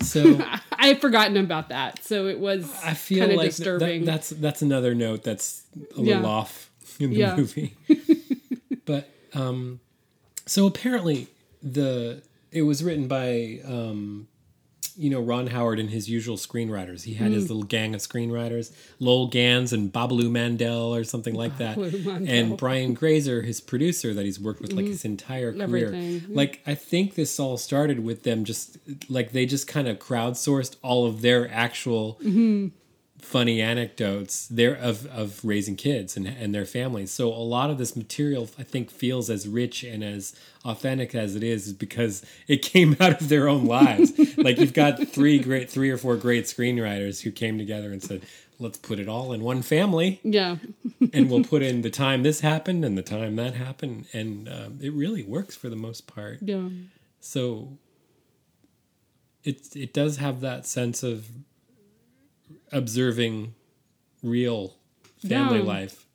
[0.00, 0.38] So
[0.72, 2.04] I had forgotten about that.
[2.04, 4.04] So it was I feel kind of like disturbing.
[4.04, 5.64] That, that's that's another note that's
[5.96, 6.16] a Yeah.
[6.16, 7.37] little off in the Yeah.
[7.37, 7.74] movie.
[8.85, 9.80] but um,
[10.46, 11.26] so apparently
[11.62, 14.28] the it was written by um,
[14.96, 17.02] you know Ron Howard and his usual screenwriters.
[17.04, 17.35] He had Mm.
[17.35, 22.56] his little gang of screenwriters, Lowell Ganz and Babaloo Mandel or something like that, and
[22.56, 25.88] Brian Grazer, his producer that he's worked with like his entire career.
[25.88, 26.35] Everything.
[26.35, 28.78] Like I think this all started with them just
[29.09, 32.18] like they just kind of crowdsourced all of their actual
[33.26, 37.10] funny anecdotes there of of raising kids and and their families.
[37.10, 40.34] So a lot of this material I think feels as rich and as
[40.64, 44.12] authentic as it is because it came out of their own lives.
[44.38, 48.22] like you've got three great three or four great screenwriters who came together and said,
[48.60, 50.56] "Let's put it all in one family yeah.
[51.12, 54.78] and we'll put in the time this happened and the time that happened and um,
[54.80, 56.68] it really works for the most part." Yeah.
[57.18, 57.76] So
[59.42, 61.26] it it does have that sense of
[62.76, 63.54] observing
[64.22, 64.74] real
[65.26, 65.64] family Yeah.
[65.64, 66.06] life.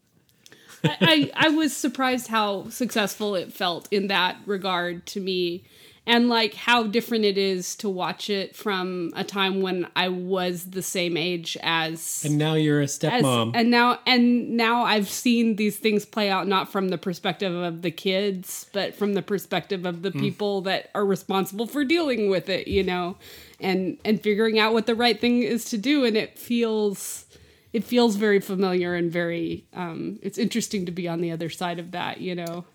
[0.84, 5.64] I, I, I was surprised how successful it felt in that regard to me.
[6.08, 10.72] And like how different it is to watch it from a time when I was
[10.72, 13.52] the same age as And now you're a as, stepmom.
[13.54, 17.84] and now and now I've seen these things play out not from the perspective of
[17.84, 20.20] the kids, but from the perspective of the Mm.
[20.20, 23.16] people that are responsible for dealing with it, you know,
[23.60, 26.04] and and figuring out what the right thing is to do.
[26.04, 27.26] And it feels
[27.74, 31.78] it feels very familiar and very um, it's interesting to be on the other side
[31.78, 32.66] of that, you know.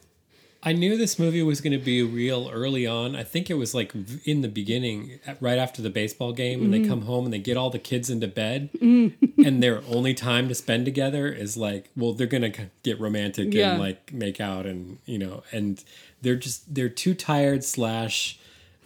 [0.66, 3.14] I knew this movie was going to be real early on.
[3.14, 6.81] I think it was like in the beginning, right after the baseball game, when they
[6.81, 6.88] mm-hmm.
[6.88, 10.48] come home and they get all the kids into bed, and and their only time
[10.48, 12.50] to spend together is like, well, they're gonna
[12.83, 13.72] get romantic Yeah.
[13.72, 15.85] and like make out, and you know, and
[16.20, 18.40] they're just they're too tired slash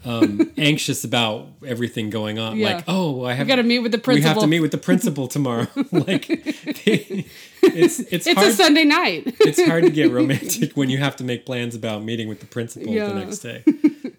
[0.05, 2.57] um, anxious about everything going on.
[2.57, 2.75] Yeah.
[2.75, 4.29] Like, oh, I have got to meet with the principal.
[4.29, 5.67] we have to meet with the principal tomorrow.
[5.93, 8.49] like, it's it's, it's hard.
[8.49, 9.25] a Sunday night.
[9.41, 12.47] it's hard to get romantic when you have to make plans about meeting with the
[12.47, 13.09] principal Yeah.
[13.09, 13.65] the next day.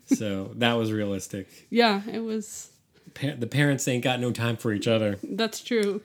[0.06, 1.48] So that was realistic.
[1.70, 2.70] yeah, it was.
[3.14, 5.18] Pa- the parents ain't got no time for each other.
[5.24, 6.02] That's true.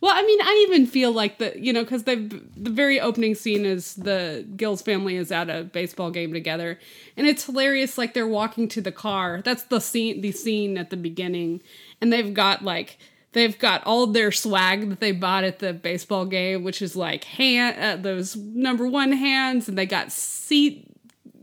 [0.00, 3.34] Well, I mean, I even feel like the you know because they the very opening
[3.34, 6.78] scene is the Gills family is at a baseball game together,
[7.16, 7.98] and it's hilarious.
[7.98, 9.42] Like they're walking to the car.
[9.44, 10.22] That's the scene.
[10.22, 11.62] The scene at the beginning,
[12.00, 12.98] and they've got like
[13.32, 17.24] they've got all their swag that they bought at the baseball game, which is like
[17.24, 20.89] hand uh, those number one hands, and they got seat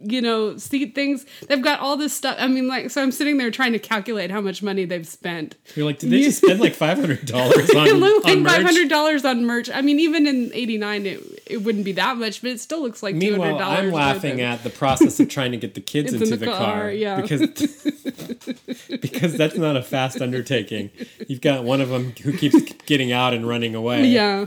[0.02, 1.26] you know, seat things.
[1.48, 2.36] They've got all this stuff.
[2.40, 5.56] I mean, like, so I'm sitting there trying to calculate how much money they've spent.
[5.76, 8.52] You're like, did they just spend like five hundred dollars on, It looked on like
[8.54, 8.72] five merch?
[8.74, 9.70] hundred dollars on merch.
[9.70, 13.02] I mean, even in because it, it wouldn't be that much, but it still looks
[13.02, 13.80] like two hundred Meanwhile, dollars.
[13.80, 16.46] I'm laughing at the process of trying to get the kids into in the the,
[16.46, 17.22] car, car, yeah.
[17.22, 17.42] because
[19.02, 20.92] because that's not a fast undertaking.
[21.28, 24.06] You've got one of them who keeps getting out and running away.
[24.06, 24.46] Yeah,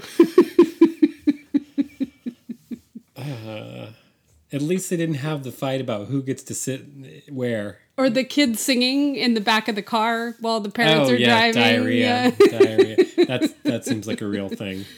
[4.52, 6.84] At least they didn't have the fight about who gets to sit
[7.28, 7.78] where.
[7.96, 11.16] or the kids singing in the back of the car while the parents oh are
[11.16, 11.62] yeah, driving.
[11.62, 12.30] diarrhea, Yeah.
[12.58, 12.96] diarrhea.
[13.26, 14.84] That's that seems like a real thing.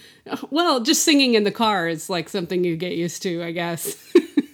[0.51, 3.97] Well, just singing in the car is like something you get used to, I guess.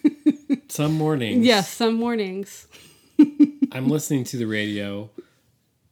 [0.68, 2.66] Some mornings, yes, some mornings.
[3.72, 5.10] I'm listening to the radio.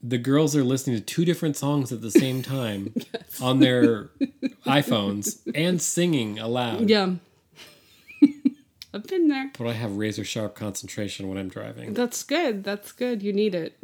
[0.03, 2.95] The girls are listening to two different songs at the same time
[3.43, 4.11] on their
[4.67, 6.89] iPhones and singing aloud.
[6.89, 7.15] Yeah.
[8.97, 9.51] I've been there.
[9.59, 11.93] But I have razor sharp concentration when I'm driving.
[11.93, 12.65] That's good.
[12.65, 13.23] That's good.
[13.23, 13.79] You need it.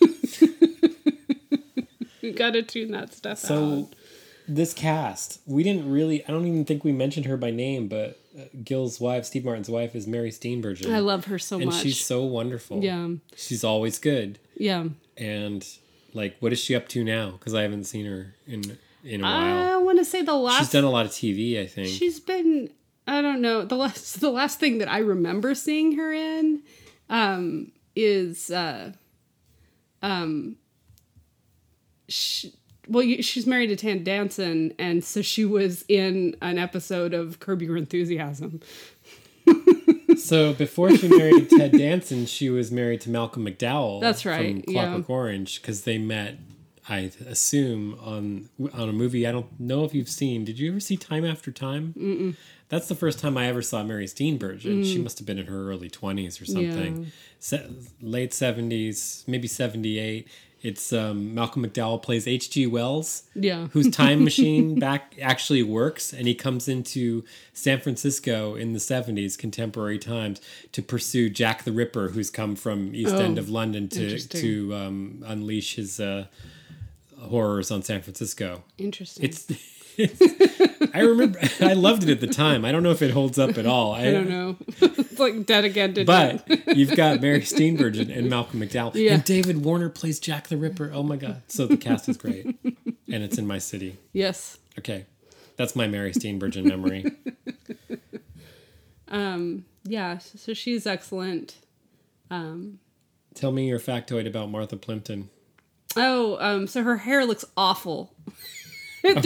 [2.20, 3.48] you gotta tune that stuff out.
[3.48, 3.94] So, out.
[4.46, 8.20] this cast, we didn't really, I don't even think we mentioned her by name, but
[8.38, 10.92] uh, Gil's wife, Steve Martin's wife, is Mary Steenburgen.
[10.92, 11.74] I love her so and much.
[11.76, 12.84] And she's so wonderful.
[12.84, 13.08] yeah.
[13.34, 14.38] She's always good.
[14.56, 14.84] Yeah.
[15.16, 15.66] And,
[16.12, 17.30] like, what is she up to now?
[17.30, 19.68] Because I haven't seen her in in a while.
[19.68, 21.88] I want to say the last She's done a lot of TV, I think.
[21.88, 22.70] she's been
[23.06, 26.62] I don't know the last the last thing that I remember seeing her in
[27.10, 28.92] um is uh
[30.02, 30.56] um
[32.08, 32.52] she,
[32.88, 37.40] well you, she's married to Ted Danson and so she was in an episode of
[37.40, 38.60] Curb Your Enthusiasm.
[40.16, 44.00] So before she married Ted Danson, she was married to Malcolm McDowell.
[44.00, 46.36] That's right, From Clockwork Orange, because they met,
[46.88, 49.26] I assume, on on a movie.
[49.26, 50.44] I don't know if you've seen.
[50.44, 51.94] Did you ever see Time After Time?
[51.98, 52.36] Mm-mm.
[52.68, 54.84] That's the first time I ever saw Mary Steenburgen.
[54.84, 57.10] She must have been in her early twenties or something, Yeah.
[57.38, 57.70] Se-
[58.02, 60.28] late seventies, maybe seventy eight.
[60.60, 62.66] It's um, Malcolm McDowell plays H.G.
[62.68, 63.66] Wells Yeah.
[63.68, 69.36] whose time machine back actually works and he comes into San Francisco in the 70s
[69.36, 70.40] contemporary times
[70.72, 74.74] to pursue Jack the Ripper who's come from East Oh, End of London to to
[74.74, 76.28] um, unleash his uh,
[77.24, 79.24] horrors on San Francisco Interesting.
[79.24, 79.46] it's,
[79.96, 83.38] it's I remember I loved it at the time I don't know if it holds
[83.38, 84.56] up at all I don't know.
[84.80, 88.94] it's like dead again did but you've got Mary Steenburgen and Malcolm McDowell.
[88.94, 89.14] Yeah.
[89.14, 90.90] And David Warner plays Jack the Ripper.
[90.92, 91.42] Oh my God.
[91.48, 92.46] So the cast is great.
[92.46, 93.98] and it's in my city.
[94.12, 94.58] Yes.
[94.78, 95.06] Okay.
[95.56, 97.06] That's my Mary Steenburgen memory.
[99.08, 101.56] Um yeah, so, so she's excellent.
[103.34, 105.28] Tell me your factoid about Martha Plimpton.
[105.96, 108.14] Oh, um, so her hair looks awful.
[109.04, 109.22] Like,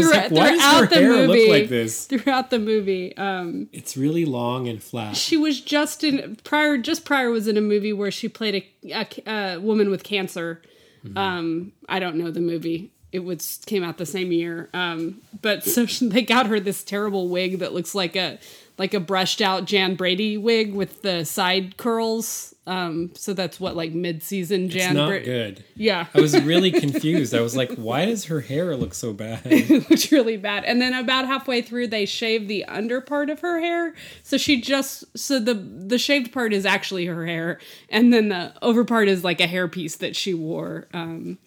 [0.60, 2.06] her hair look like this?
[2.06, 5.16] Throughout the movie, um, It's really long and flat.
[5.16, 6.78] she was just in prior.
[6.78, 10.62] Just prior was in a movie where she played a, a, a woman with cancer.
[11.04, 11.16] Mm-hmm.
[11.16, 12.90] Um, I don't know the movie.
[13.12, 14.68] It was came out the same year.
[14.74, 18.40] Um, but so she, they got her this terrible wig that looks like a
[18.78, 22.54] like a brushed out Jan Brady wig with the side curls.
[22.66, 24.94] Um, so that's what like mid season It's Jan.
[24.94, 25.64] not Bra- good.
[25.74, 26.06] Yeah.
[26.14, 27.34] I was really confused.
[27.34, 29.40] I was like, why does her hair look so bad?
[29.46, 30.64] it looks really bad.
[30.64, 33.94] And then about halfway through, they shave the under part of her hair.
[34.22, 38.52] So she just so the the shaved part is actually her hair, and then the
[38.60, 40.88] over part is like a hairpiece that she wore.
[40.92, 41.38] Um,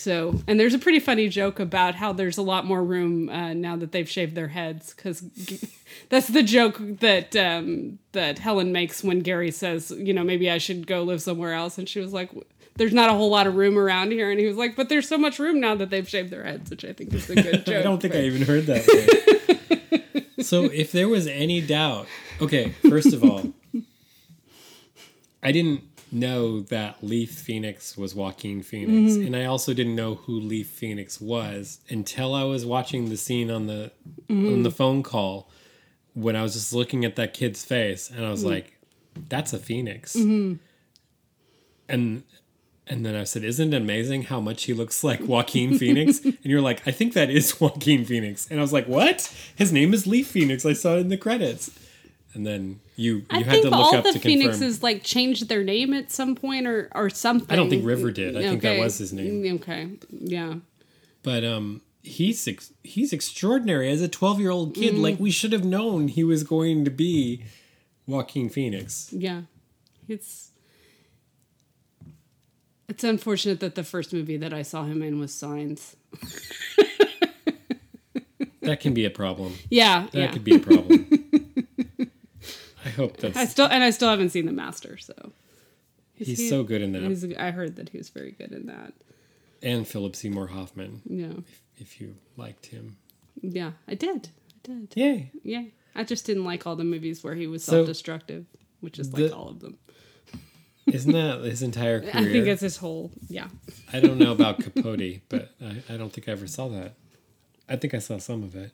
[0.00, 3.52] so and there's a pretty funny joke about how there's a lot more room uh,
[3.52, 5.22] now that they've shaved their heads because.
[6.08, 10.58] That's the joke that um, that Helen makes when Gary says, you know, maybe I
[10.58, 12.30] should go live somewhere else, and she was like,
[12.76, 15.08] "There's not a whole lot of room around here," and he was like, "But there's
[15.08, 17.66] so much room now that they've shaved their heads," which I think is a good
[17.66, 17.76] joke.
[17.76, 20.24] I don't think but- I even heard that.
[20.40, 22.06] so if there was any doubt,
[22.40, 23.52] okay, first of all,
[25.42, 29.26] I didn't know that Leaf Phoenix was Joaquin Phoenix, Mm-hmm.
[29.26, 33.50] and I also didn't know who Leaf Phoenix was until I was watching the scene
[33.50, 33.92] on the
[34.28, 34.52] Mm-hmm.
[34.54, 35.48] on the phone call
[36.14, 38.50] when I was just looking at that kid's face, and I was Mm-hmm.
[38.50, 38.78] like,
[39.28, 40.14] "That's a phoenix."
[41.88, 42.22] And
[42.86, 46.38] and then I said, "Isn't it amazing how much he looks like Joaquin Phoenix?" And
[46.42, 49.32] you're like, "I think that is Joaquin Phoenix." And I was like, "What?
[49.54, 50.64] His name is Leaf Phoenix.
[50.66, 51.70] I saw it in the credits."
[52.32, 54.40] And then you you I had to look all up the to confirm.
[54.40, 57.50] Phoenixes like changed their name at some point or or something.
[57.50, 58.36] I don't think River did.
[58.36, 59.44] I think that was his name.
[59.56, 60.54] Okay, yeah.
[61.22, 64.94] But um, he's ex- he's extraordinary as a 12 year old kid.
[64.94, 65.02] Mm-hmm.
[65.02, 67.44] Like we should have known he was going to be
[68.06, 69.12] Joaquin Phoenix.
[69.12, 69.42] Yeah.
[70.08, 70.50] It's
[72.88, 75.96] it's unfortunate that the first movie that I saw him in was Signs.
[78.62, 79.54] That can be a problem.
[79.68, 80.30] Yeah, That yeah.
[80.30, 81.06] could be a problem.
[82.90, 85.32] I hope that's I still and I still haven't seen The Master, so
[86.14, 87.36] he's he- so good in that.
[87.38, 88.92] I heard that he was very good in that.
[89.62, 91.32] And Philip Seymour Hoffman, Yeah,
[91.76, 92.96] if you liked him.
[93.42, 94.92] yeah, I did, I did.
[94.96, 95.30] Yay!
[95.42, 98.46] Yeah, I just didn't like all the movies where he was So, self-destructive,
[98.80, 99.76] which is like all of them.
[100.86, 102.12] Isn't that his entire career?
[102.14, 103.48] I think it's his whole yeah.
[103.92, 106.94] I don't know about Capote, but I, I don't think I ever saw that.
[107.68, 108.72] I think I saw some of it.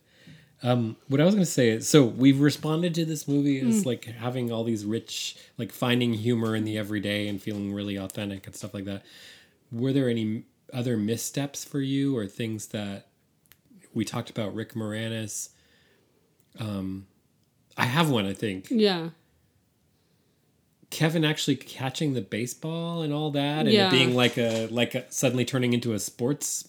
[0.62, 3.84] Um, what I was going to say is, so we've responded to this movie as
[3.84, 8.46] like having all these rich, like finding humor in the everyday and feeling really authentic
[8.46, 9.04] and stuff like that.
[9.70, 13.06] Were there any other missteps for you or things that
[13.92, 14.54] we talked about?
[14.54, 15.50] Rick Moranis.
[16.58, 17.06] Um,
[17.76, 18.24] I have one.
[18.26, 19.10] I think Yeah.
[20.90, 23.88] Kevin actually catching the baseball and all that, and Yeah.
[23.88, 26.68] it being like a like a, suddenly turning into a sports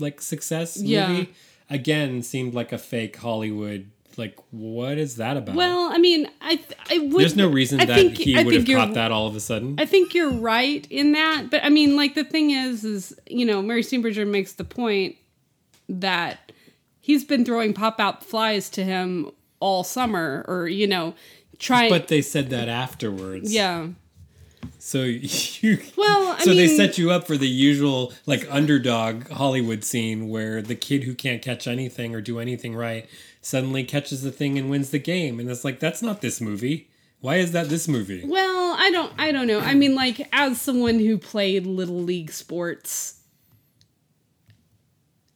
[0.00, 0.88] like success movie.
[0.90, 1.24] Yeah.
[1.70, 3.90] Again seemed like a fake Hollywood.
[4.18, 5.56] Like, what is that about?
[5.56, 6.58] Well, I mean, I
[6.90, 7.20] I would.
[7.20, 9.40] there's no reason I that think- he I would have caught that all of a
[9.40, 9.74] sudden.
[9.78, 13.44] I think you're right in that, but I mean, like the thing is, is you
[13.44, 15.16] know, Mary Steenburgen makes the point
[15.90, 16.50] that
[17.00, 21.14] he's been throwing pop out flies to him all summer, or you know,
[21.58, 21.90] trying.
[21.90, 23.52] but they said that afterwards.
[23.52, 23.88] yeah,
[24.78, 25.80] So you.
[25.96, 30.62] Well, I so they set you up for the usual like underdog Hollywood scene where
[30.62, 33.08] the kid who can't catch anything or do anything right
[33.40, 36.88] suddenly catches the thing and wins the game, and it's like that's not this movie.
[37.20, 38.24] Why is that this movie?
[38.26, 39.60] Well, I don't I don't know.
[39.60, 43.16] I mean like as someone who played little league sports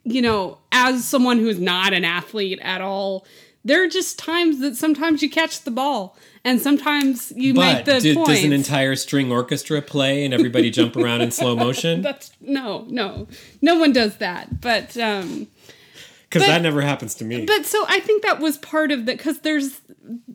[0.04, 3.26] you know, as someone who's not an athlete at all,
[3.64, 7.84] there are just times that sometimes you catch the ball and sometimes you make But
[7.84, 8.30] the did, points.
[8.30, 12.00] does an entire string orchestra play and everybody jump around in slow motion?
[12.02, 13.26] That's no, no.
[13.60, 14.60] No one does that.
[14.60, 15.46] But um
[16.28, 17.44] Because that never happens to me.
[17.44, 19.80] But so I think that was part of the because there's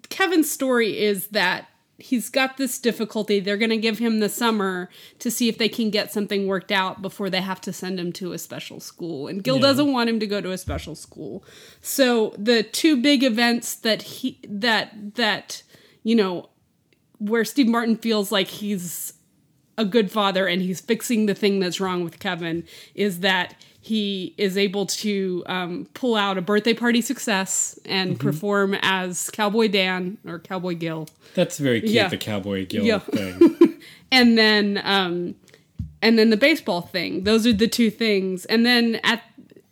[0.10, 3.40] Kevin's story is that he's got this difficulty.
[3.40, 6.72] They're going to give him the summer to see if they can get something worked
[6.72, 9.28] out before they have to send him to a special school.
[9.28, 9.62] And Gil Yeah.
[9.62, 11.44] doesn't want him to go to a special school.
[11.82, 15.64] So the two big events that he that that
[16.04, 16.50] you know
[17.18, 19.14] where Steve Martin feels like he's
[19.78, 23.56] a good father and he's fixing the thing that's wrong with Kevin is that
[23.86, 29.68] he is able to um, pull out a birthday party success and perform as Cowboy
[29.68, 31.08] Dan or Cowboy Gil.
[31.36, 32.08] That's very cute, Yeah.
[32.08, 32.98] the Cowboy Guild Yeah.
[33.00, 33.80] thing.
[34.12, 35.36] And then um,
[36.02, 37.26] and then the baseball thing.
[37.26, 38.46] Those are the two things.
[38.46, 39.22] And then at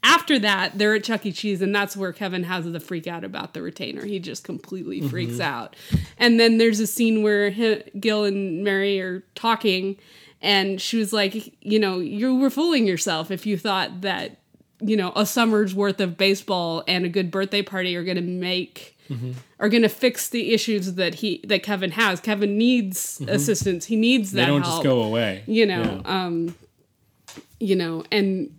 [0.03, 1.31] after that, they're at Chuck E.
[1.31, 4.05] Cheese, and that's where Kevin has the freak out about the retainer.
[4.05, 5.75] He just completely freaks out.
[6.17, 9.95] And then there's a scene where he, Gil and Mary are talking,
[10.43, 14.37] and she was like, You know, you were fooling yourself if you thought that,
[14.81, 18.21] you know, a summer's worth of baseball and a good birthday party are going to
[18.21, 18.91] make.
[19.59, 22.19] Are going to fix the issues that he that Kevin has.
[22.19, 23.85] Kevin needs assistance.
[23.85, 25.43] He needs that They don't help just go away.
[25.45, 26.25] you know Yeah.
[26.25, 26.55] um
[27.59, 28.49] you know and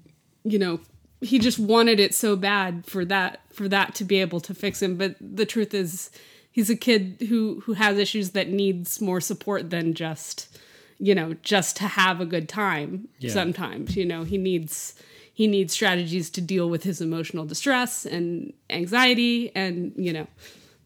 [0.45, 0.79] you know
[1.21, 4.81] he just wanted it so bad for that for that to be able to fix
[4.81, 6.11] him but the truth is
[6.53, 10.54] he's a kid who who has issues that needs more support than just
[10.99, 13.33] you know just to have a good time Yeah.
[13.33, 14.95] sometimes you know he needs
[15.33, 20.27] he needs strategies to deal with his emotional distress and anxiety and you know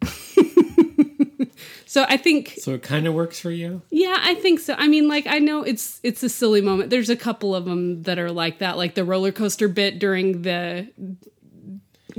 [1.87, 3.83] so i think so it kind of works for you?
[3.91, 4.75] yeah, I think so.
[4.79, 6.91] I mean, like I know it's it's a silly moment.
[6.91, 10.43] There's a couple of them that are like that, like the roller coaster bit during
[10.43, 10.89] the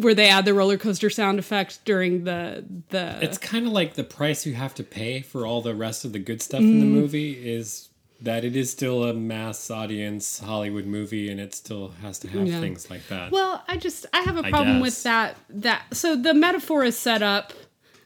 [0.04, 3.94] where they add the roller coaster sound effect during the the It's kind of like
[3.96, 6.80] the price you have to pay for all the rest of the good stuff in
[6.80, 6.90] the Mm.
[6.92, 7.90] movie is
[8.22, 12.48] that it is still a mass audience Hollywood movie and it still has to have
[12.48, 12.60] Yeah.
[12.60, 13.32] things like that.
[13.32, 17.22] Well, I just I have a problem with that that so the metaphor is set
[17.22, 17.54] up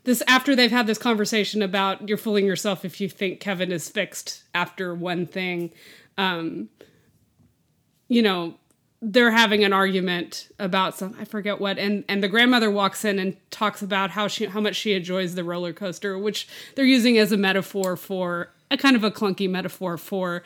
[0.04, 3.90] this after they've had this conversation about you're fooling yourself if you think Kevin is
[3.90, 5.72] fixed after one thing.
[6.18, 6.70] Um,
[8.08, 8.56] you know,
[9.06, 13.20] they're having an argument about some I forget what and and the grandmother walks in
[13.20, 17.18] and talks about how she how much she enjoys the roller coaster which they're using
[17.18, 20.42] as a metaphor for a kind of a clunky metaphor for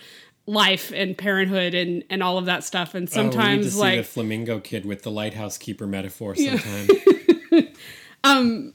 [0.47, 3.74] life and parenthood and and all of that stuff and Oh, we need to sometimes
[3.74, 6.88] see like the flamingo kid with the lighthouse keeper metaphor sometime.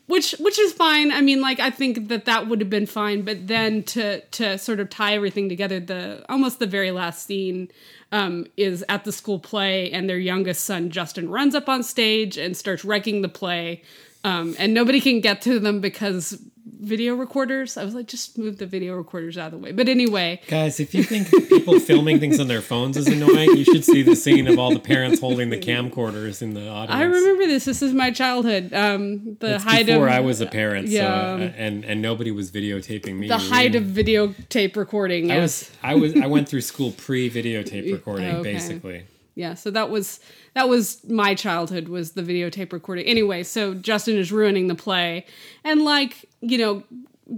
[0.07, 1.13] which which is fine.
[1.13, 4.57] I mean like i think that that would have been fine but then to to
[4.59, 7.71] sort of tie everything together the almost the very last scene
[8.13, 12.39] um, is at the school play and their youngest son justin runs up on stage
[12.39, 13.83] and starts wrecking the play.
[14.25, 16.41] Um, and nobody can get to them because
[16.81, 19.89] video recorders i was like just move the video recorders out of the way but
[19.89, 23.85] anyway Guys, if you think people filming things on their phones is annoying, you should
[23.85, 27.01] see the scene of all the parents holding the camcorders in the audience.
[27.01, 30.41] i remember this this is my childhood um, the It's height before of I was
[30.41, 31.01] a parent, yeah.
[31.39, 33.29] so uh, and and nobody was videotaping me.
[33.29, 37.91] the height of videotape recording I was I was I went through school pre videotape
[37.99, 38.53] recording Okay.
[38.53, 39.05] basically.
[39.35, 40.21] Yeah so that was
[40.55, 43.05] that was my childhood was the videotape recording.
[43.07, 45.27] Anyway so justin is ruining the play.
[45.65, 46.83] And like you know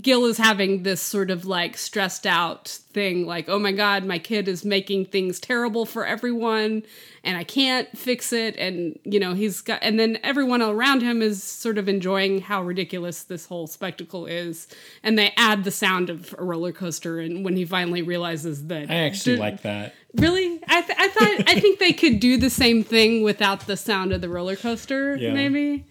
[0.01, 4.19] gil is having this sort of like stressed out thing like oh my god my
[4.19, 6.83] kid is making things terrible for everyone
[7.23, 11.21] and i can't fix it and you know he's got and then everyone around him
[11.21, 14.67] is sort of enjoying how ridiculous this whole spectacle is
[15.03, 18.91] and they add the sound of a roller coaster and when he finally realizes that
[18.91, 19.95] I actually like that.
[20.15, 20.61] Really?
[20.69, 24.13] I, th- I thought I think they could do the same thing without the sound
[24.13, 25.17] of the roller coaster.
[25.25, 25.33] Yeah.
[25.33, 25.85] Maybe.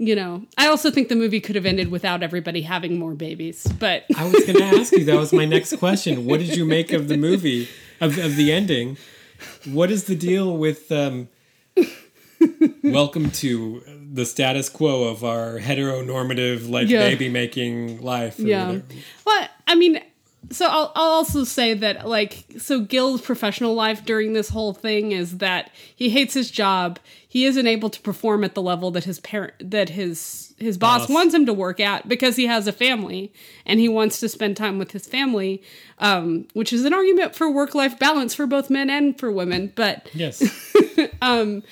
[0.00, 3.66] You know, I also think the movie could have ended without everybody having more babies.
[3.80, 5.04] But I was going to ask you.
[5.04, 6.24] That was my next question.
[6.24, 7.68] What did you make of the movie
[8.00, 8.96] of of the ending?
[9.64, 11.28] What is the deal with um,
[12.84, 13.82] welcome to
[14.12, 17.00] the status quo of our heteronormative like Yeah.
[17.00, 18.38] baby making life?
[18.38, 18.84] yeah, whatever?
[19.26, 20.00] well, I mean,
[20.50, 25.12] so I'll I'll also say that like so Gil's professional life during this whole thing
[25.12, 26.98] is that he hates his job.
[27.28, 31.02] He isn't able to perform at the level that his parent that his his boss,
[31.02, 31.10] Boss.
[31.10, 33.32] wants him to work at because he has a family
[33.64, 35.62] and he wants to spend time with his family,
[35.98, 39.72] um, which is an argument for work life balance for both men and for women.
[39.74, 40.42] But Yes.
[41.22, 41.62] um,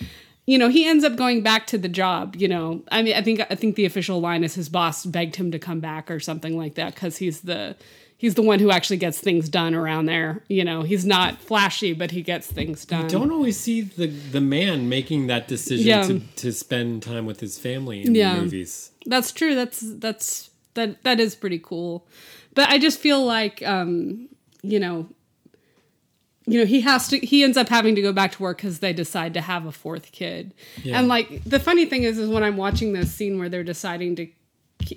[0.47, 2.37] you know, he ends up going back to the job.
[2.37, 5.37] You know, I mean, I think I think the official line is his boss begged
[5.37, 7.77] him to come back or something like that because he's the
[8.19, 10.43] he's the one who actually gets things done around there.
[10.49, 13.03] You know, he's not flashy, but he gets things done.
[13.05, 16.03] You don't always see the the man making that decision Yeah.
[16.07, 18.35] to, to spend time with his family in Yeah.
[18.37, 18.91] the movies.
[19.07, 19.55] That's true.
[19.55, 22.07] That's that's that that is pretty cool.
[22.55, 24.29] But I just feel like um,
[24.63, 25.09] you know,
[26.47, 28.79] you know, he has to he ends up having to go back to work cuz
[28.79, 30.55] they decide to have a fourth kid.
[30.83, 30.99] Yeah.
[30.99, 34.17] And like the funny thing is is when I'm watching this scene where they're deciding
[34.17, 34.29] to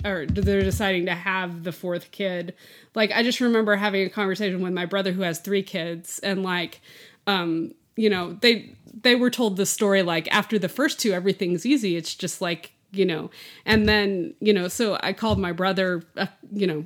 [0.06, 2.54] or they're deciding to have the fourth kid,
[2.96, 6.44] like I just remember having a conversation with my brother who has 3 kids and
[6.44, 6.82] like
[7.28, 11.66] um you know, they they were told the story like after the first two everything's
[11.66, 11.96] easy.
[11.96, 13.30] It's just like you know
[13.66, 16.84] and then you know so i called my brother uh, you know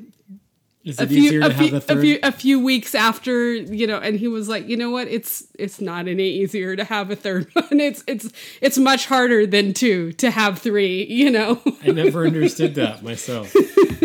[0.86, 2.02] Is a few, easier a, to have few, the a third?
[2.02, 5.08] few a few weeks after you know and he was like you know what?
[5.08, 7.80] It's it's not any easier to have a third one.
[7.80, 8.30] It's it's
[8.60, 11.62] it's much harder than two to have three you know?
[11.84, 13.56] I never understood that myself.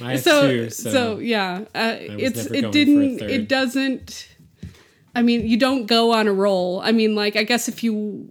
[0.00, 3.48] I have so, two, so so, yeah uh, it's it going for a didn't it
[3.48, 4.28] doesn't
[5.16, 6.80] i mean you don't go on a roll.
[6.80, 8.30] I mean like i guess if you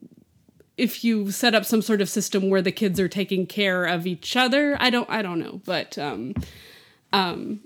[0.78, 4.08] if you set up some sort of system where the kids are taking care of
[4.08, 6.34] each other i don't i don't know but um
[7.12, 7.60] um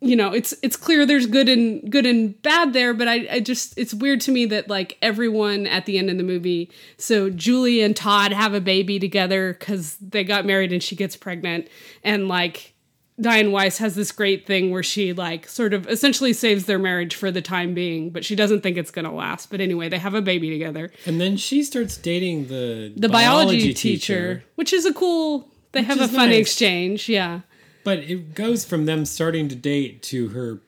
[0.00, 3.40] you know it's it's clear there's good and good and bad there but I, I
[3.40, 7.28] just it's weird to me that like everyone at the end of the movie so
[7.28, 11.68] julie and todd have a baby together because they got married and she gets pregnant.
[12.02, 12.74] And like
[13.20, 17.14] diane weiss has this great thing where she like sort of essentially saves their marriage
[17.14, 19.50] for the time being but she doesn't think it's gonna last.
[19.50, 20.90] But anyway they have a baby together.
[21.04, 26.00] And then she starts dating the the biology, teacher, which is a cool they have
[26.00, 26.40] a fun nice.
[26.40, 27.40] exchange yeah
[27.84, 30.60] But it goes from them starting to date to her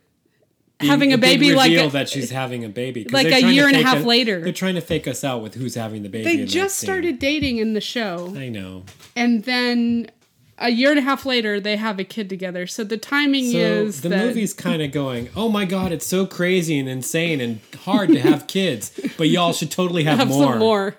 [0.81, 3.77] Having a baby, like a- uh, that she's having a baby, like a year and
[3.77, 4.41] a half us- later.
[4.41, 6.25] They're trying to fake us out with who's having the baby.
[6.39, 8.83] they just started dating in the show I know.
[9.15, 10.11] and then
[10.59, 13.59] a year and a half later they have a kid together so the timing So
[13.59, 17.41] is the that movie's kind of going, oh my god, it's so crazy and insane
[17.41, 20.45] and hard to have kids, but y'all should totally have, have more.
[20.53, 20.95] some more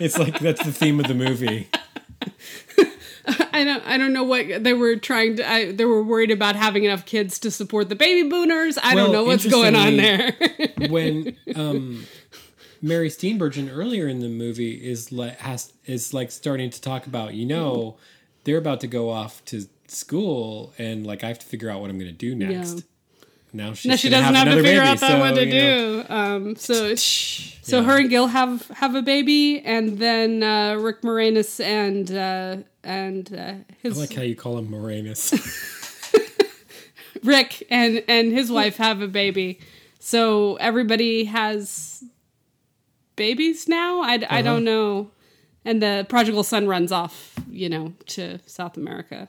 [0.00, 1.68] It's like that's the theme of the movie.
[3.52, 6.56] i don't i don't know what they were trying to I, they were worried about
[6.56, 9.96] having enough kids to support the baby boomers i Well, don't know what's going on
[9.96, 10.32] there
[10.90, 12.06] when um,
[12.82, 17.34] Mary Steenburgen earlier in the movie is like has is like starting to talk about
[17.34, 17.96] you know
[18.44, 21.88] they're about to go off to school and like I have to figure out what
[21.90, 22.74] I'm going to do next.
[22.76, 22.80] Yeah.
[23.54, 25.46] Now she's No, she doesn't have, to another figure baby, out that so, what to
[25.46, 26.02] you know.
[26.02, 26.12] do.
[26.12, 27.84] Um, so, so Yeah.
[27.84, 33.32] her and Gil have have a baby, and then uh, Rick Moranis and uh, and
[33.34, 33.54] uh,
[33.84, 35.32] I like how you call him Moranis.
[37.24, 39.58] Rick and and his wife have a baby.
[39.98, 42.04] So everybody has
[43.16, 44.02] babies now.
[44.02, 45.10] I, I don't know.
[45.64, 49.28] And the prodigal son runs off, you know, to South America.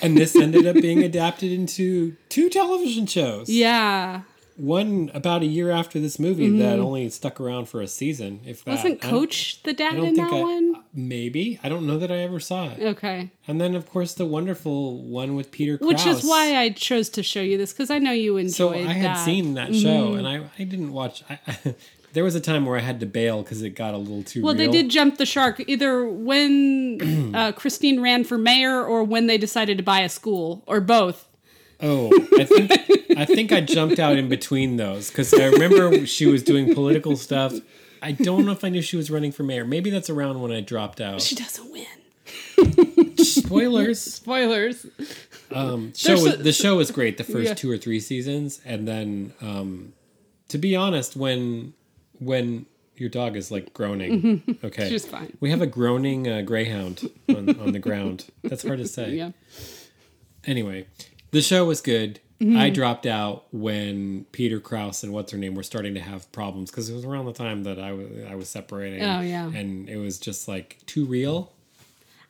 [0.00, 3.48] and this ended up being adapted into two television shows.
[3.50, 4.22] Yeah,
[4.58, 8.40] One about a year after this movie that only stuck around for a season.
[8.44, 8.76] If that Mm-hmm.
[8.76, 10.74] wasn't Coach the I dad in that I, one?
[10.92, 12.80] Maybe I don't know that I ever saw it.
[12.82, 15.88] Okay, And then of course the wonderful one with Peter Krause.
[15.88, 18.74] which is why I chose to show you this because I know you enjoyed So
[18.74, 19.24] I had that.
[19.24, 21.22] seen that show, and I I didn't watch.
[21.30, 21.38] I,
[22.14, 24.42] there was a time where I had to bail because it got a little too.
[24.42, 24.70] Well, real.
[24.72, 29.38] they did jump the shark either when uh, Christine ran for mayor or when they
[29.38, 31.27] decided to buy a school or both.
[31.80, 32.72] Oh, I think
[33.16, 37.16] I think I jumped out in between those because I remember she was doing political
[37.16, 37.54] stuff.
[38.02, 39.64] I don't know if I knew she was running for mayor.
[39.64, 41.20] Maybe that's around when I dropped out.
[41.22, 41.86] She doesn't win.
[43.18, 44.00] Spoilers.
[44.14, 44.86] Spoilers.
[45.52, 47.54] Um, show There's was, a- the show was great the first Yeah.
[47.54, 49.92] two or three seasons, and then um,
[50.48, 51.74] to be honest, when
[52.18, 52.66] when
[52.96, 55.36] your dog is like groaning, okay, She's fine.
[55.40, 58.26] We have a groaning uh, greyhound on, on the ground.
[58.42, 59.10] That's hard to say.
[59.14, 59.30] Yeah.
[60.44, 60.86] Anyway,
[61.30, 62.20] the show was good.
[62.40, 62.56] Mm-hmm.
[62.56, 66.70] I dropped out when Peter Krause and what's her name were starting to have problems
[66.70, 69.02] because it was around the time that I was I was separating.
[69.02, 69.46] Oh, yeah.
[69.46, 71.52] and it was just like too real.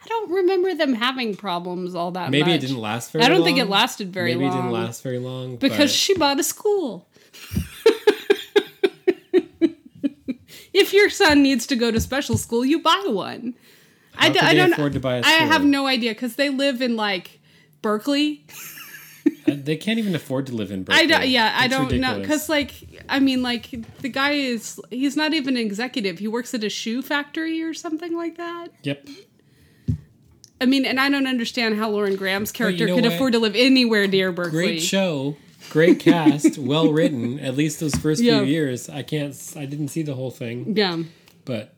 [0.02, 2.58] I don't remember them having problems all that Maybe much.
[2.62, 3.24] it didn't last very.
[3.24, 3.46] I don't long.
[3.46, 4.84] think it lasted very Maybe it didn't long.
[4.84, 7.06] last very long because but- she bought a school.
[10.72, 13.54] if your son needs to go to special school, you buy one.
[14.16, 16.12] I, How d- could I they don't afford to buy a I have no idea
[16.12, 17.40] because they live in like
[17.82, 18.46] Berkeley.
[19.52, 21.02] Uh, they can't even afford to live in Berkeley.
[21.02, 21.28] I don't.
[21.28, 22.72] Yeah, I don't know because like
[23.08, 23.70] I mean like
[24.00, 26.18] the guy is he's not even an executive.
[26.18, 28.68] He works at a shoe factory or something like that.
[28.82, 29.08] Yep.
[30.60, 33.12] I mean, and I don't understand how Lauren Graham's character know could what?
[33.14, 34.50] afford to live anywhere near Berkeley.
[34.66, 35.36] Great show.
[35.70, 37.38] Great cast, well written.
[37.40, 38.38] At least those first Yeah.
[38.38, 39.36] few years, I can't.
[39.56, 41.02] I didn't see the whole thing, Yeah,
[41.44, 41.74] but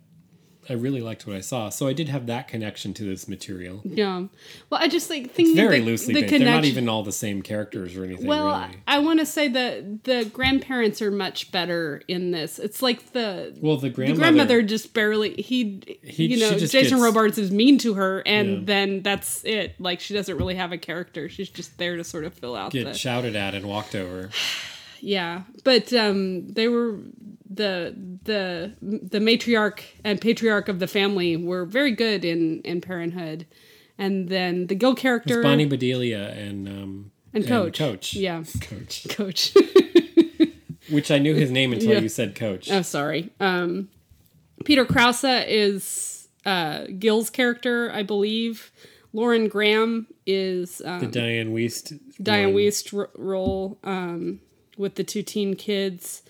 [0.70, 1.68] I really liked what I saw.
[1.68, 3.80] So I did have that connection to this material.
[3.84, 4.26] yeah.
[4.70, 6.22] Well, I just like thinking Very the, loosely the.
[6.26, 8.26] They're not even all the same characters or anything.
[8.28, 8.76] Well, really.
[8.86, 12.60] I want to say that the grandparents are much better in this.
[12.60, 14.20] It's like the Well, the the grandmother.
[14.20, 18.48] grandmother just barely he, He- you know Jason gets- Robards is mean to her and
[18.50, 18.60] Yeah.
[18.66, 19.74] then that's it.
[19.80, 21.28] Like she doesn't really have a character.
[21.28, 24.30] She's just there to sort of fill out get the shouted at and walked over.
[25.00, 25.42] yeah.
[25.64, 26.98] But um they were
[27.48, 27.94] the
[28.24, 33.46] the the matriarch and patriarch of the family were very good in in Parenthood.
[33.98, 37.78] And then the Gil character It's Bonnie Bedelia and um and Coach.
[37.78, 38.14] Coach.
[38.14, 38.42] Yeah.
[38.60, 39.06] Coach.
[39.10, 39.52] Coach.
[40.90, 41.98] Which I knew his name until Yeah.
[42.00, 42.70] you said Coach.
[42.70, 43.30] Oh, sorry.
[43.38, 43.88] Um,
[44.64, 48.72] Peter Krause is uh, Gil's character, I believe.
[49.12, 51.98] Lauren Graham is um, the Diane Wiest.
[52.20, 52.54] Diane one.
[52.62, 54.40] Wiest r- role um,
[54.80, 56.22] with the two teen kids.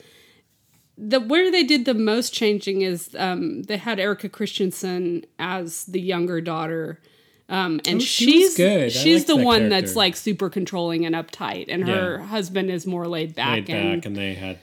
[0.99, 6.01] The where they did the most changing is um, they had Erika Christensen as the
[6.01, 7.01] younger daughter.
[7.49, 8.93] Um, and Oh, she she's good.
[8.93, 9.81] She's the that one character.
[9.81, 13.69] that's like super controlling and uptight, and her husband is more laid back.
[13.69, 14.59] Laid and, back, and they had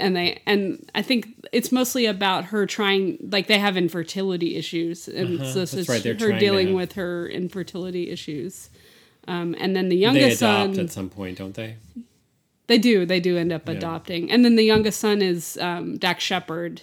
[0.00, 5.08] and they and I think it's mostly about her trying like they have infertility issues
[5.08, 8.70] and Uh-huh, so this is right, her dealing with her infertility issues.
[9.26, 11.76] Um, and then the they youngest adopt son at some point, don't they?
[12.68, 16.22] They do they do end up adopting and then the youngest son is um, Dax
[16.22, 16.82] Shepard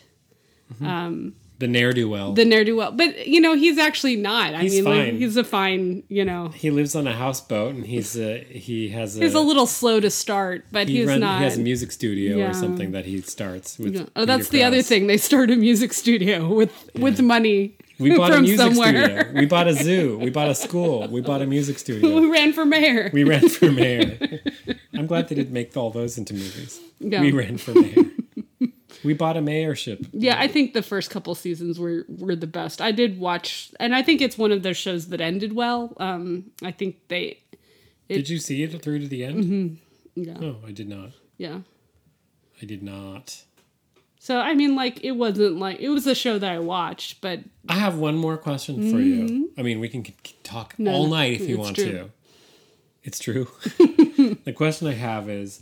[1.58, 2.34] The ne'er do well.
[2.34, 5.38] the ne'er do well but you know he's actually not I He's mean like, he's
[5.38, 9.22] a fine you know he lives on a houseboat, and he's uh, he has a,
[9.22, 11.92] he's a little slow to start but he, he's run- not he has a music
[11.94, 12.50] studio Yeah.
[12.50, 13.96] or something that he starts with.
[13.96, 14.06] Yeah.
[14.18, 15.08] Oh, that's Peter the other thing.
[15.08, 19.22] They start a music studio with with money We bought a music somewhere.
[19.22, 19.40] studio.
[19.40, 20.20] We bought a zoo.
[20.20, 21.08] We bought a school.
[21.08, 22.20] We bought a music studio.
[22.20, 23.10] we ran for mayor?
[23.14, 24.10] We ran for mayor.
[24.98, 26.80] I'm glad they didn't make all those into movies.
[27.00, 27.22] Yeah.
[27.22, 28.04] We ran for mayor.
[29.04, 30.08] we bought a mayorship.
[30.14, 32.82] Yeah, I think the first couple seasons were were the best.
[32.82, 35.94] I did watch, and I think it's one of those shows that ended well.
[35.98, 37.40] Um, I think they,
[38.10, 39.80] Did you see it through to the end?
[40.16, 41.12] yeah, Oh, I did not.
[41.38, 41.60] yeah.
[42.62, 43.44] I did not.
[44.18, 47.42] So I mean, like, it wasn't like it was a show that I watched, but
[47.70, 49.52] I have one more question for you.
[49.58, 50.04] I mean, we can
[50.44, 51.92] talk all night if you want true.
[51.92, 52.10] to.
[53.06, 53.48] It's true.
[53.78, 55.62] the question I have is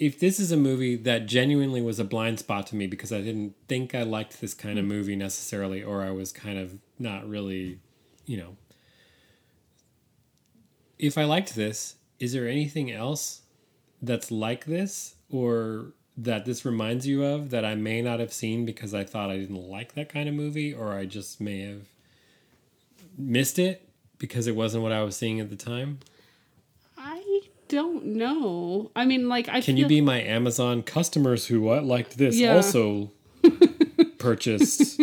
[0.00, 3.20] if this is a movie that genuinely was a blind spot to me because I
[3.20, 4.88] didn't think I liked this kind of mm.
[4.88, 7.78] movie necessarily, or I was kind of not really,
[8.26, 8.56] you know.
[10.98, 13.42] If I liked this, is there anything else
[14.02, 18.64] that's like this or that this reminds you of that I may not have seen
[18.64, 21.86] because I thought I didn't like that kind of movie or I just may have
[23.16, 26.00] missed it because it wasn't what I was seeing at the time?
[27.74, 28.90] I don't know.
[28.94, 32.36] I mean, like, I Can feel, you be my Amazon customers who what liked this
[32.36, 32.54] Yeah.
[32.56, 33.10] also
[34.18, 35.00] purchased?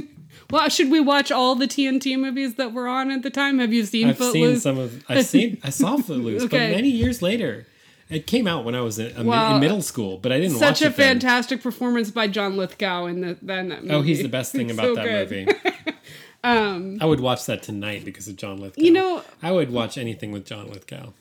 [0.50, 3.60] Well, should we watch all the TNT movies that were on at the time?
[3.60, 7.22] Have you seen I've seen some of I've seen I saw Footloose, but many years
[7.22, 7.68] later.
[8.10, 9.54] It came out when I was in, Wow.
[9.56, 10.66] in middle school, but I didn't watch it.
[10.66, 11.08] Such a it then.
[11.22, 13.96] fantastic performance by John Lithgow in the, then that movie.
[13.96, 15.48] Oh, he's the best thing about so that good.
[15.48, 15.94] movie.
[16.44, 18.82] um, I would watch that tonight because of John Lithgow.
[18.82, 21.14] You know- I would watch anything with John Lithgow.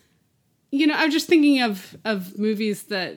[0.73, 3.16] You know, I'm just thinking of of movies that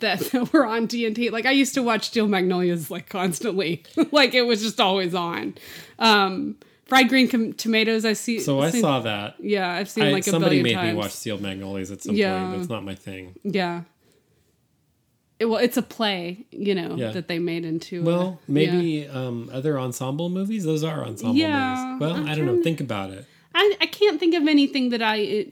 [0.00, 1.30] that were on TNT.
[1.30, 3.82] Like I used to watch Steel Magnolias like constantly.
[4.12, 5.54] like it was just always on.
[5.98, 6.56] Um,
[6.86, 8.04] Fried green com- tomatoes.
[8.04, 8.38] I see.
[8.40, 9.36] So I saw that.
[9.40, 10.92] Yeah, I've seen I, like a somebody made times.
[10.92, 12.38] me watch Steel Magnolias at some Yeah.
[12.46, 12.58] point.
[12.58, 13.34] That's not my thing.
[13.42, 13.84] Yeah.
[15.38, 17.10] It, well, it's a play, you know, Yeah.
[17.12, 18.02] that they made into.
[18.02, 18.52] a- Well, yeah.
[18.52, 20.64] maybe um, other ensemble movies.
[20.64, 22.00] Those are ensemble Yeah, movies.
[22.00, 22.52] Well, I'm I don't know.
[22.52, 23.24] trying- Think about it.
[23.54, 25.46] I I can't think of anything that I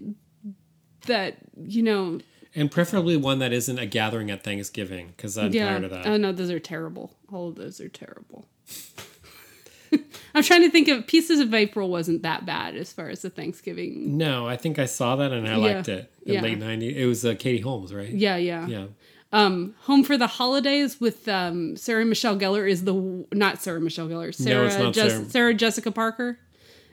[1.06, 2.20] that you know.
[2.54, 5.70] And preferably one that isn't a gathering at Thanksgiving, because I'm yeah.
[5.70, 6.06] tired of that.
[6.06, 7.14] Oh no, those are terrible.
[7.32, 8.46] All of those are terrible.
[10.34, 13.30] I'm trying to think of Pieces of April wasn't that bad as far as the
[13.30, 14.16] Thanksgiving.
[14.16, 15.74] no, I think I saw that and I Yeah.
[15.74, 16.10] liked it.
[16.24, 16.42] In Yeah.
[16.42, 18.08] late '90s, it was uh, Katie Holmes, right?
[18.08, 18.66] Yeah, yeah.
[18.66, 18.86] Yeah.
[19.34, 24.08] Um, Home for the Holidays with um, Sarah Michelle Gellar is the not Sarah Michelle
[24.08, 24.34] Gellar.
[24.34, 25.24] Sarah, it's not Sarah.
[25.24, 26.38] Sarah Jessica Parker.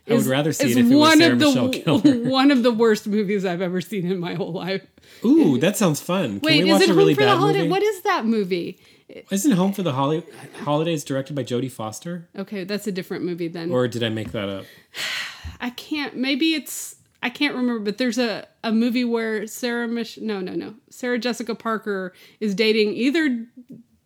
[0.10, 1.70] I would rather see it if it was Sarah of the Michelle
[2.02, 2.30] Gellar.
[2.30, 4.86] one of the worst movies I've ever seen in my whole life.
[5.26, 6.40] Ooh, that sounds fun.
[6.40, 7.60] Can Wait, we is it Home really for the Holiday?
[7.60, 7.70] movie?
[7.72, 8.80] What is that movie?
[9.32, 10.24] Isn't Home for the Holi-
[10.64, 12.28] Holidays directed by Jodie Foster?
[12.38, 13.72] Okay, that's a different movie then.
[13.72, 14.66] Or did I make that up?
[15.62, 16.16] I can't.
[16.16, 16.96] Maybe it's.
[17.22, 21.20] I can't remember, but there's a, a movie where Sarah Mich- no no no Sarah
[21.20, 23.46] Jessica Parker is dating either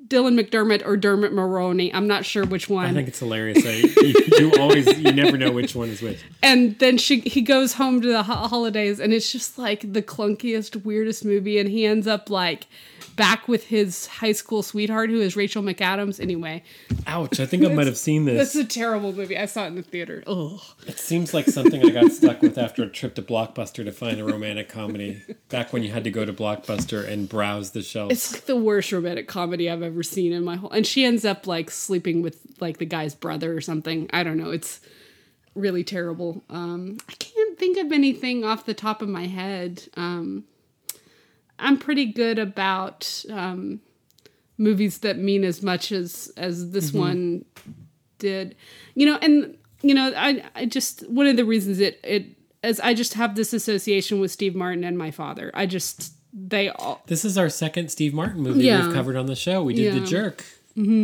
[0.07, 1.89] Dylan McDermott or Dermot Mulroney.
[1.93, 2.85] I'm not sure which one.
[2.85, 3.63] I think it's hilarious.
[3.63, 6.19] You, you always, you never know which one is which.
[6.41, 10.01] and then she he goes home to the ho- holidays and it's just like the
[10.01, 12.67] clunkiest weirdest movie and he ends up like
[13.15, 16.63] back with his high school sweetheart who is Rachel McAdams anyway
[17.05, 17.39] Ouch!
[17.39, 18.53] I think I might have seen this.
[18.53, 18.55] this.
[18.55, 20.59] Is a terrible movie I saw it in the theater Ugh.
[20.87, 24.19] It seems like something I got stuck with after a trip to Blockbuster to find
[24.19, 25.21] a romantic comedy.
[25.49, 28.11] Back when you had to go to Blockbuster and browse the shelves.
[28.13, 31.23] it's like the worst romantic comedy I've ever seen in my whole and she ends
[31.23, 34.09] up like sleeping with like the guy's brother or something.
[34.11, 34.49] I don't know.
[34.49, 34.79] It's
[35.53, 36.43] really terrible.
[36.49, 39.83] Um I can't think of anything off the top of my head.
[39.95, 40.45] Um
[41.59, 43.79] I'm pretty good about um,
[44.57, 47.45] movies that mean as much as as this one
[48.19, 48.55] did.
[48.95, 52.25] You know, and you know, I I just one of the reasons it it
[52.63, 55.51] as I just have this association with Steve Martin and my father.
[55.53, 58.85] I just they all This is our second Steve Martin movie Yeah.
[58.87, 59.63] we've covered on the show.
[59.63, 60.05] We did The Yeah.
[60.05, 60.45] Jerk.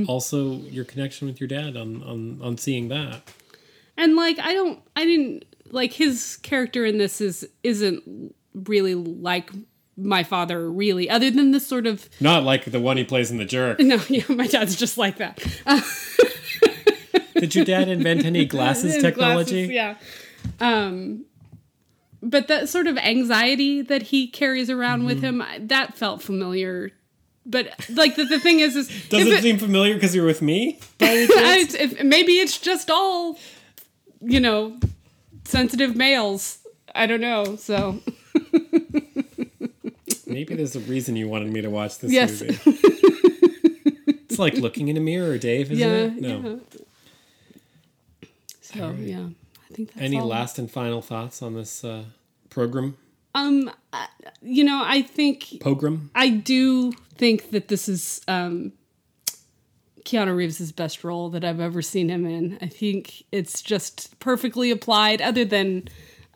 [0.07, 3.21] Also, your connection with your dad on, on, on seeing that.
[3.97, 9.51] and like I don't I didn't like his character in this is isn't really like
[9.95, 13.37] my father really other than this sort of Not like the one he plays in
[13.37, 13.79] The Jerk.
[13.81, 15.37] no yeah my dad's just like that
[17.35, 19.67] Did your dad invent any glasses technology?
[19.67, 19.95] glasses, yeah.
[20.59, 21.25] Um,
[22.21, 25.41] but that sort of anxiety that he carries around with Mm-hmm.
[25.41, 26.91] him that felt familiar.
[27.45, 30.41] But like the, the thing is, is Does if it, seem familiar because you're with
[30.41, 30.79] me?
[30.99, 33.39] by any if, maybe it's just all,
[34.21, 34.77] you know,
[35.45, 36.59] sensitive males.
[36.93, 37.55] I don't know.
[37.55, 37.99] So
[40.27, 42.41] Maybe there's a reason you wanted me to watch this Yes.
[42.41, 42.59] movie.
[44.27, 46.21] it's like looking in a mirror, Dave, isn't yeah, it?
[46.21, 46.61] No.
[48.21, 48.27] yeah.
[48.61, 49.38] So yeah, I
[49.85, 50.27] think that's Any all.
[50.27, 52.03] last and final thoughts on this uh,
[52.49, 52.97] program?
[53.35, 54.07] Um, I-
[54.41, 56.09] you know, I think Program?
[56.15, 58.71] I do think that this is um,
[60.05, 62.57] Keanu Reeves' best role that I've ever seen him in.
[62.61, 65.87] I think it's just perfectly applied, other than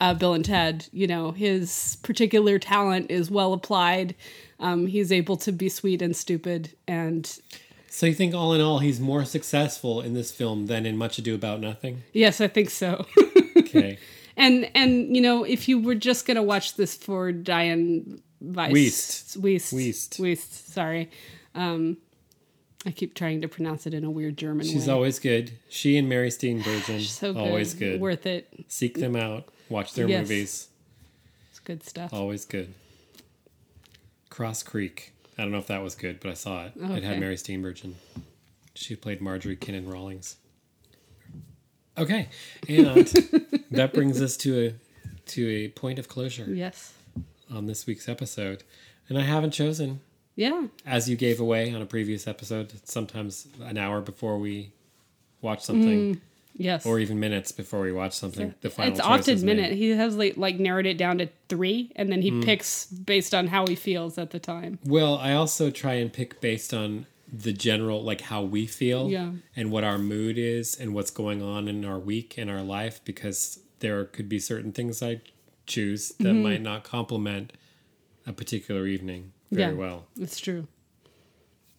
[0.02, 0.88] uh, Bill and Ted.
[0.92, 4.16] You know, his particular talent is well applied.
[4.60, 7.40] Um, he's able to be sweet and stupid, and
[7.96, 11.20] So you think all in all he's more successful in this film than in Much
[11.20, 12.02] Ado About Nothing?
[12.12, 13.06] yes, I think so.
[13.56, 14.00] Okay.
[14.36, 19.38] and and you know, if you were just gonna watch this for Diane Weiss, Wiest.
[19.38, 20.20] Wiest, Wiest.
[20.20, 21.12] Wiest, sorry.
[21.54, 21.98] Um,
[22.84, 24.94] I keep trying to pronounce it in a weird German She's way.
[24.94, 25.52] always good.
[25.70, 27.40] She and Mary Steenburgen, so good.
[27.40, 28.02] always good.
[28.02, 28.52] Worth it.
[28.70, 29.50] Seek them out.
[29.70, 30.24] Watch their Yes.
[30.24, 30.68] movies.
[31.52, 32.12] It's good stuff.
[32.12, 32.74] Always good.
[34.32, 35.13] Cross Creek.
[35.38, 36.74] I don't know if that was good, but I saw it.
[36.76, 37.94] It had Mary Steenburgen.
[38.76, 40.38] She played Marjorie Kinnan Rawlings.
[41.98, 42.30] Okay,
[42.68, 43.06] and
[43.72, 44.74] that brings us to a
[45.28, 46.94] to a point of closure Yes.
[47.52, 48.64] on this week's episode.
[49.10, 50.02] And I haven't chosen,
[50.36, 50.68] Yeah.
[50.86, 54.72] as you gave away on a previous episode, sometimes an hour before we
[55.42, 56.20] watch something, mm.
[56.56, 56.86] Yes.
[56.86, 58.54] or even minutes before we watch something.
[58.62, 59.58] The final it's often is made.
[59.58, 59.74] minute.
[59.74, 62.44] He has like, like narrowed it down to three, and then he Mm.
[62.46, 64.78] picks based on how he feels at the time.
[64.86, 69.32] Well, I also try and pick based on the general, like how we feel Yeah.
[69.56, 73.02] and what our mood is and what's going on in our week and our life,
[73.04, 75.22] because there could be certain things I
[75.66, 76.44] choose that Mm-hmm.
[76.44, 77.54] might not complement
[78.28, 79.78] a particular evening very Yeah.
[79.80, 80.06] well.
[80.20, 80.68] It's true.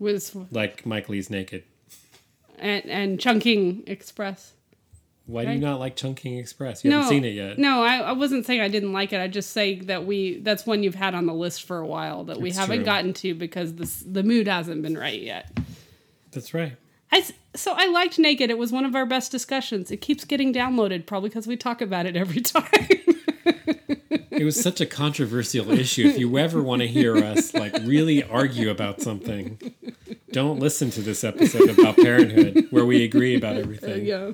[0.00, 1.62] Was Like Mike Leigh's Naked.
[2.58, 4.52] and and Chungking Express.
[5.26, 5.60] Why do you Right.
[5.62, 6.84] not like Chungking Express?
[6.84, 7.58] You no, haven't seen it yet.
[7.58, 9.20] No, I, I wasn't saying I didn't like it.
[9.20, 12.24] I just say that we that's one you've had on the list for a while
[12.24, 12.84] that we It's haven't true.
[12.84, 15.50] gotten to because this the mood hasn't been right yet.
[16.32, 16.76] That's right.
[17.10, 18.50] I so I liked Naked.
[18.50, 19.90] It was one of our best discussions.
[19.90, 22.68] It keeps getting downloaded, probably because we talk about it every time.
[24.30, 26.06] It was such a controversial issue.
[26.08, 29.58] If you ever want to hear us like really argue about something,
[30.32, 34.04] don't listen to this episode about parenthood where we agree about everything.
[34.06, 34.32] yeah.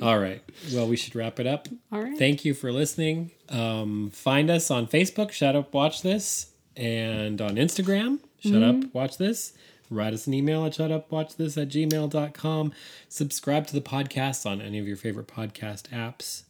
[0.00, 0.42] All right.
[0.74, 1.68] Well, we should wrap it up.
[1.90, 2.18] All right.
[2.18, 3.30] Thank you for listening.
[3.48, 9.16] Um, find us on Facebook, Shut Up Watch This, and on Instagram, Shut Up Watch
[9.16, 9.54] This.
[9.88, 12.72] Write us an email at shutupwatchthis at gmail.com.
[13.08, 16.42] Subscribe to the podcast on any of your favorite podcast apps.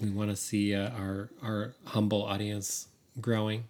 [0.00, 2.88] We want to see uh, our, our humble audience
[3.20, 3.64] growing.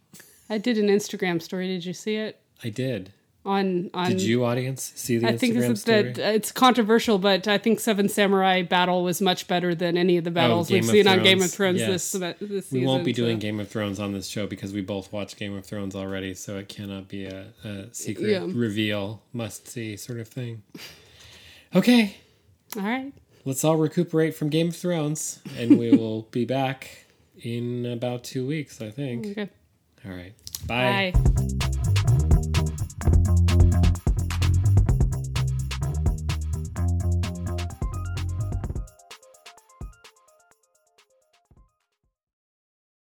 [0.49, 1.67] I did an Instagram story.
[1.69, 2.41] Did you see it?
[2.65, 3.13] I did.
[3.43, 6.03] On on Did you, audience, see the I think Instagram it's, story?
[6.13, 10.25] that it's controversial, but I think Seven Samurai Battle was much better than any of
[10.25, 12.13] the oh, battles Oh, we've seen on Game of Thrones, Thrones yes.
[12.13, 12.81] this, this season.
[12.81, 15.37] we won't be so- doing Game of Thrones on this show because we both watch
[15.37, 18.47] Game of Thrones already, so it cannot be a, a secret Yeah.
[18.47, 20.63] reveal, must see sort of thing.
[21.75, 22.17] Okay,
[22.77, 23.11] All right.
[23.47, 27.07] let's all recuperate from Game of Thrones, and we will be back
[27.43, 29.29] in about two weeks, I think.
[29.29, 29.49] Okay.
[30.05, 30.35] All right,
[30.67, 31.13] bye.
[31.15, 31.47] Bye.